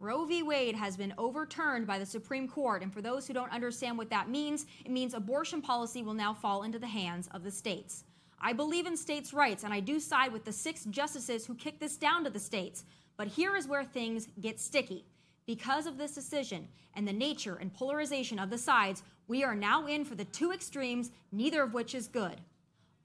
Roe 0.00 0.24
v. 0.24 0.42
Wade 0.42 0.76
has 0.76 0.96
been 0.96 1.12
overturned 1.18 1.86
by 1.86 1.98
the 1.98 2.06
Supreme 2.06 2.48
Court, 2.48 2.82
and 2.82 2.90
for 2.90 3.02
those 3.02 3.26
who 3.26 3.34
don't 3.34 3.52
understand 3.52 3.98
what 3.98 4.08
that 4.08 4.30
means, 4.30 4.64
it 4.82 4.90
means 4.90 5.12
abortion 5.12 5.60
policy 5.60 6.02
will 6.02 6.14
now 6.14 6.32
fall 6.32 6.62
into 6.62 6.78
the 6.78 6.86
hands 6.86 7.28
of 7.32 7.44
the 7.44 7.50
states. 7.50 8.04
I 8.40 8.54
believe 8.54 8.86
in 8.86 8.96
states' 8.96 9.34
rights, 9.34 9.62
and 9.62 9.74
I 9.74 9.80
do 9.80 10.00
side 10.00 10.32
with 10.32 10.46
the 10.46 10.52
six 10.52 10.86
justices 10.86 11.44
who 11.44 11.54
kicked 11.54 11.80
this 11.80 11.98
down 11.98 12.24
to 12.24 12.30
the 12.30 12.40
states. 12.40 12.86
But 13.18 13.28
here 13.28 13.56
is 13.56 13.68
where 13.68 13.84
things 13.84 14.28
get 14.40 14.58
sticky. 14.58 15.04
Because 15.44 15.84
of 15.84 15.98
this 15.98 16.14
decision 16.14 16.68
and 16.94 17.06
the 17.06 17.12
nature 17.12 17.56
and 17.56 17.74
polarization 17.74 18.38
of 18.38 18.48
the 18.48 18.56
sides, 18.56 19.02
we 19.28 19.44
are 19.44 19.54
now 19.54 19.86
in 19.86 20.06
for 20.06 20.14
the 20.14 20.24
two 20.24 20.50
extremes, 20.50 21.10
neither 21.30 21.62
of 21.62 21.74
which 21.74 21.94
is 21.94 22.08
good 22.08 22.40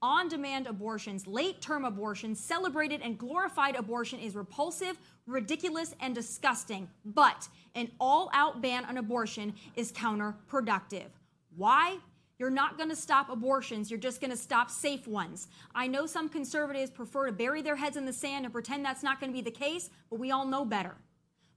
on 0.02 0.28
demand 0.28 0.66
abortions, 0.66 1.26
late 1.26 1.60
term 1.60 1.84
abortions, 1.84 2.38
celebrated 2.38 3.00
and 3.02 3.18
glorified 3.18 3.76
abortion 3.76 4.18
is 4.18 4.34
repulsive, 4.34 4.98
ridiculous, 5.26 5.94
and 6.00 6.14
disgusting. 6.14 6.88
But 7.04 7.48
an 7.74 7.90
all 8.00 8.30
out 8.32 8.60
ban 8.60 8.84
on 8.84 8.96
abortion 8.96 9.54
is 9.74 9.92
counterproductive. 9.92 11.08
Why? 11.56 11.98
You're 12.38 12.50
not 12.50 12.76
going 12.76 12.90
to 12.90 12.96
stop 12.96 13.30
abortions, 13.30 13.90
you're 13.90 13.98
just 13.98 14.20
going 14.20 14.30
to 14.30 14.36
stop 14.36 14.70
safe 14.70 15.08
ones. 15.08 15.48
I 15.74 15.86
know 15.86 16.04
some 16.04 16.28
conservatives 16.28 16.90
prefer 16.90 17.26
to 17.26 17.32
bury 17.32 17.62
their 17.62 17.76
heads 17.76 17.96
in 17.96 18.04
the 18.04 18.12
sand 18.12 18.44
and 18.44 18.52
pretend 18.52 18.84
that's 18.84 19.02
not 19.02 19.20
going 19.20 19.32
to 19.32 19.36
be 19.36 19.42
the 19.42 19.50
case, 19.50 19.88
but 20.10 20.18
we 20.18 20.30
all 20.30 20.44
know 20.44 20.64
better. 20.64 20.96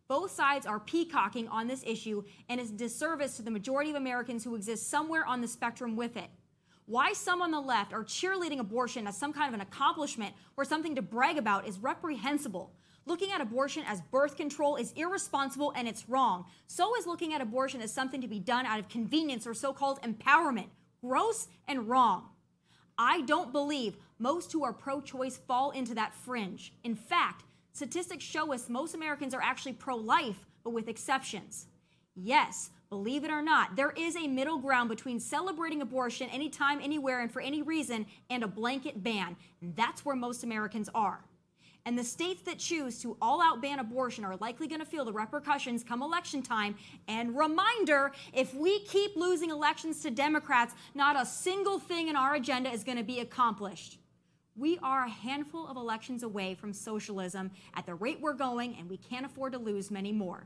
Both 0.07 0.31
sides 0.31 0.65
are 0.65 0.79
peacocking 0.79 1.47
on 1.49 1.67
this 1.67 1.83
issue 1.85 2.23
and 2.47 2.61
is 2.61 2.71
disservice 2.71 3.35
to 3.35 3.43
the 3.43 3.51
majority 3.51 3.89
of 3.89 3.97
Americans 3.97 4.43
who 4.43 4.55
exist 4.55 4.89
somewhere 4.89 5.25
on 5.25 5.41
the 5.41 5.47
spectrum 5.47 5.95
with 5.95 6.15
it. 6.15 6.29
Why 6.89 7.13
some 7.13 7.43
on 7.43 7.51
the 7.51 7.59
left 7.59 7.93
are 7.93 8.03
cheerleading 8.03 8.57
abortion 8.57 9.05
as 9.05 9.15
some 9.15 9.31
kind 9.31 9.47
of 9.47 9.53
an 9.53 9.61
accomplishment 9.61 10.33
or 10.57 10.65
something 10.65 10.95
to 10.95 11.03
brag 11.03 11.37
about 11.37 11.67
is 11.67 11.77
reprehensible. 11.77 12.73
Looking 13.05 13.31
at 13.31 13.41
abortion 13.41 13.83
as 13.85 14.01
birth 14.01 14.35
control 14.35 14.75
is 14.75 14.91
irresponsible 14.93 15.71
and 15.75 15.87
it's 15.87 16.09
wrong. 16.09 16.45
So 16.65 16.97
is 16.97 17.05
looking 17.05 17.31
at 17.31 17.41
abortion 17.41 17.79
as 17.81 17.93
something 17.93 18.21
to 18.21 18.27
be 18.27 18.39
done 18.39 18.65
out 18.65 18.79
of 18.79 18.89
convenience 18.89 19.45
or 19.45 19.53
so 19.53 19.71
called 19.71 20.01
empowerment. 20.01 20.69
Gross 20.99 21.47
and 21.67 21.87
wrong. 21.87 22.29
I 22.97 23.21
don't 23.21 23.51
believe 23.51 23.95
most 24.17 24.51
who 24.51 24.63
are 24.63 24.73
pro 24.73 24.99
choice 24.99 25.37
fall 25.37 25.69
into 25.69 25.93
that 25.93 26.15
fringe. 26.15 26.73
In 26.83 26.95
fact, 26.95 27.43
statistics 27.71 28.25
show 28.25 28.51
us 28.51 28.67
most 28.67 28.95
Americans 28.95 29.35
are 29.35 29.43
actually 29.43 29.73
pro 29.73 29.95
life, 29.95 30.43
but 30.63 30.71
with 30.71 30.87
exceptions. 30.87 31.67
Yes, 32.15 32.71
Believe 32.89 33.23
it 33.23 33.29
or 33.29 33.43
not, 33.43 33.75
there 33.75 33.91
is 33.91 34.15
a 34.15 34.27
middle 34.27 34.57
ground 34.57 34.89
between 34.89 35.19
celebrating 35.19 35.81
abortion 35.81 36.27
anytime, 36.29 36.79
anywhere, 36.81 37.21
and 37.21 37.31
for 37.31 37.39
any 37.39 37.61
reason 37.61 38.07
and 38.31 38.43
a 38.43 38.47
blanket 38.47 39.03
ban. 39.03 39.35
And 39.61 39.75
that's 39.75 40.03
where 40.03 40.15
most 40.15 40.43
Americans 40.43 40.89
are. 40.95 41.23
And 41.85 41.97
the 41.97 42.03
states 42.03 42.41
that 42.43 42.57
choose 42.57 42.99
to 43.01 43.15
all 43.21 43.41
out 43.41 43.61
ban 43.61 43.79
abortion 43.79 44.25
are 44.25 44.35
likely 44.37 44.67
going 44.67 44.79
to 44.81 44.85
feel 44.85 45.05
the 45.05 45.13
repercussions 45.13 45.83
come 45.83 46.01
election 46.01 46.41
time. 46.41 46.75
And 47.07 47.37
reminder 47.37 48.11
if 48.33 48.53
we 48.55 48.79
keep 48.85 49.15
losing 49.15 49.49
elections 49.49 50.01
to 50.01 50.11
Democrats, 50.11 50.73
not 50.93 51.19
a 51.19 51.25
single 51.25 51.79
thing 51.79 52.07
in 52.07 52.15
our 52.15 52.35
agenda 52.35 52.71
is 52.71 52.83
going 52.83 52.97
to 52.97 53.03
be 53.03 53.19
accomplished. 53.19 53.99
We 54.55 54.77
are 54.83 55.05
a 55.05 55.09
handful 55.09 55.67
of 55.67 55.77
elections 55.77 56.23
away 56.23 56.53
from 56.53 56.73
socialism 56.73 57.51
at 57.75 57.85
the 57.85 57.95
rate 57.95 58.19
we're 58.19 58.33
going, 58.33 58.75
and 58.77 58.89
we 58.89 58.97
can't 58.97 59.25
afford 59.25 59.53
to 59.53 59.59
lose 59.59 59.89
many 59.89 60.11
more. 60.11 60.43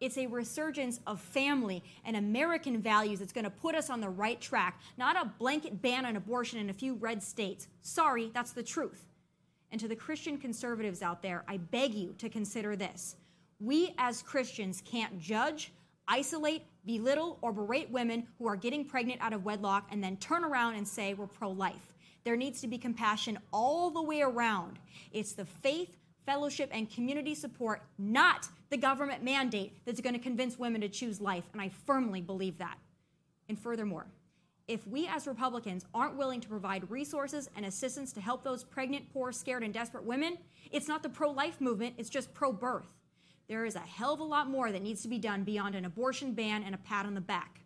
It's 0.00 0.16
a 0.16 0.26
resurgence 0.26 0.98
of 1.06 1.20
family 1.20 1.82
and 2.04 2.16
American 2.16 2.80
values 2.80 3.18
that's 3.18 3.32
going 3.32 3.44
to 3.44 3.50
put 3.50 3.74
us 3.74 3.90
on 3.90 4.00
the 4.00 4.08
right 4.08 4.40
track, 4.40 4.80
not 4.96 5.16
a 5.16 5.30
blanket 5.38 5.82
ban 5.82 6.06
on 6.06 6.16
abortion 6.16 6.58
in 6.58 6.70
a 6.70 6.74
few 6.74 6.94
red 6.94 7.22
states. 7.22 7.68
Sorry, 7.82 8.30
that's 8.32 8.52
the 8.52 8.62
truth. 8.62 9.04
And 9.70 9.80
to 9.80 9.88
the 9.88 9.96
Christian 9.96 10.38
conservatives 10.38 11.02
out 11.02 11.22
there, 11.22 11.44
I 11.46 11.58
beg 11.58 11.94
you 11.94 12.14
to 12.18 12.28
consider 12.28 12.76
this. 12.76 13.16
We 13.60 13.94
as 13.98 14.22
Christians 14.22 14.82
can't 14.84 15.20
judge, 15.20 15.70
isolate, 16.08 16.62
belittle, 16.86 17.38
or 17.42 17.52
berate 17.52 17.90
women 17.90 18.26
who 18.38 18.48
are 18.48 18.56
getting 18.56 18.84
pregnant 18.86 19.20
out 19.20 19.34
of 19.34 19.44
wedlock 19.44 19.86
and 19.92 20.02
then 20.02 20.16
turn 20.16 20.44
around 20.44 20.76
and 20.76 20.88
say 20.88 21.12
we're 21.14 21.26
pro 21.26 21.50
life. 21.50 21.92
There 22.24 22.36
needs 22.36 22.60
to 22.62 22.68
be 22.68 22.78
compassion 22.78 23.38
all 23.52 23.90
the 23.90 24.02
way 24.02 24.22
around. 24.22 24.78
It's 25.12 25.32
the 25.32 25.44
faith, 25.44 25.96
fellowship, 26.26 26.70
and 26.72 26.90
community 26.90 27.34
support, 27.34 27.82
not 27.98 28.48
the 28.70 28.76
government 28.76 29.22
mandate, 29.22 29.76
that's 29.84 30.00
going 30.00 30.14
to 30.14 30.20
convince 30.20 30.58
women 30.58 30.80
to 30.80 30.88
choose 30.88 31.20
life. 31.20 31.44
And 31.52 31.60
I 31.60 31.68
firmly 31.68 32.20
believe 32.20 32.58
that. 32.58 32.78
And 33.48 33.58
furthermore, 33.58 34.06
if 34.68 34.86
we 34.86 35.08
as 35.08 35.26
Republicans 35.26 35.84
aren't 35.92 36.16
willing 36.16 36.40
to 36.40 36.48
provide 36.48 36.88
resources 36.90 37.50
and 37.56 37.66
assistance 37.66 38.12
to 38.12 38.20
help 38.20 38.44
those 38.44 38.62
pregnant, 38.62 39.12
poor, 39.12 39.32
scared, 39.32 39.64
and 39.64 39.74
desperate 39.74 40.04
women, 40.04 40.38
it's 40.70 40.86
not 40.86 41.02
the 41.02 41.08
pro 41.08 41.30
life 41.30 41.60
movement, 41.60 41.94
it's 41.98 42.08
just 42.08 42.32
pro 42.32 42.52
birth. 42.52 42.94
There 43.48 43.64
is 43.64 43.74
a 43.74 43.80
hell 43.80 44.14
of 44.14 44.20
a 44.20 44.24
lot 44.24 44.48
more 44.48 44.70
that 44.70 44.82
needs 44.82 45.02
to 45.02 45.08
be 45.08 45.18
done 45.18 45.42
beyond 45.42 45.74
an 45.74 45.84
abortion 45.84 46.34
ban 46.34 46.62
and 46.62 46.72
a 46.72 46.78
pat 46.78 47.04
on 47.04 47.14
the 47.14 47.20
back. 47.20 47.59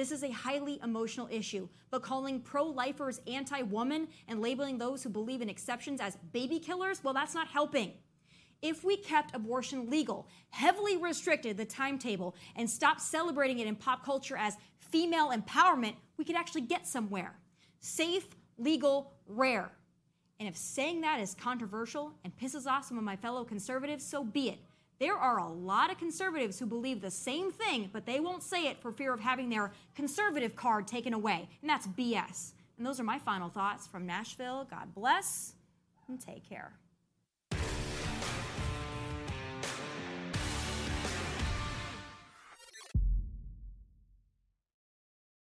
This 0.00 0.12
is 0.12 0.24
a 0.24 0.30
highly 0.30 0.80
emotional 0.82 1.28
issue, 1.30 1.68
but 1.90 2.00
calling 2.00 2.40
pro 2.40 2.64
lifers 2.64 3.20
anti 3.26 3.60
woman 3.60 4.08
and 4.28 4.40
labeling 4.40 4.78
those 4.78 5.02
who 5.02 5.10
believe 5.10 5.42
in 5.42 5.50
exceptions 5.50 6.00
as 6.00 6.16
baby 6.32 6.58
killers, 6.58 7.04
well, 7.04 7.12
that's 7.12 7.34
not 7.34 7.48
helping. 7.48 7.92
If 8.62 8.82
we 8.82 8.96
kept 8.96 9.36
abortion 9.36 9.90
legal, 9.90 10.26
heavily 10.48 10.96
restricted 10.96 11.58
the 11.58 11.66
timetable, 11.66 12.34
and 12.56 12.70
stopped 12.70 13.02
celebrating 13.02 13.58
it 13.58 13.66
in 13.66 13.76
pop 13.76 14.02
culture 14.02 14.38
as 14.38 14.56
female 14.78 15.32
empowerment, 15.32 15.96
we 16.16 16.24
could 16.24 16.34
actually 16.34 16.62
get 16.62 16.86
somewhere. 16.86 17.38
Safe, 17.80 18.26
legal, 18.56 19.12
rare. 19.26 19.70
And 20.38 20.48
if 20.48 20.56
saying 20.56 21.02
that 21.02 21.20
is 21.20 21.34
controversial 21.34 22.14
and 22.24 22.34
pisses 22.38 22.66
off 22.66 22.86
some 22.86 22.96
of 22.96 23.04
my 23.04 23.16
fellow 23.16 23.44
conservatives, 23.44 24.06
so 24.06 24.24
be 24.24 24.48
it. 24.48 24.60
There 25.00 25.16
are 25.16 25.38
a 25.38 25.48
lot 25.48 25.90
of 25.90 25.96
conservatives 25.96 26.58
who 26.58 26.66
believe 26.66 27.00
the 27.00 27.10
same 27.10 27.50
thing, 27.50 27.88
but 27.90 28.04
they 28.04 28.20
won't 28.20 28.42
say 28.42 28.66
it 28.66 28.82
for 28.82 28.92
fear 28.92 29.14
of 29.14 29.20
having 29.20 29.48
their 29.48 29.72
conservative 29.94 30.54
card 30.54 30.86
taken 30.86 31.14
away. 31.14 31.48
And 31.62 31.70
that's 31.70 31.86
BS. 31.86 32.52
And 32.76 32.86
those 32.86 33.00
are 33.00 33.04
my 33.04 33.18
final 33.18 33.48
thoughts 33.48 33.86
from 33.86 34.04
Nashville. 34.04 34.66
God 34.70 34.94
bless 34.94 35.54
and 36.06 36.20
take 36.20 36.46
care. 36.46 36.72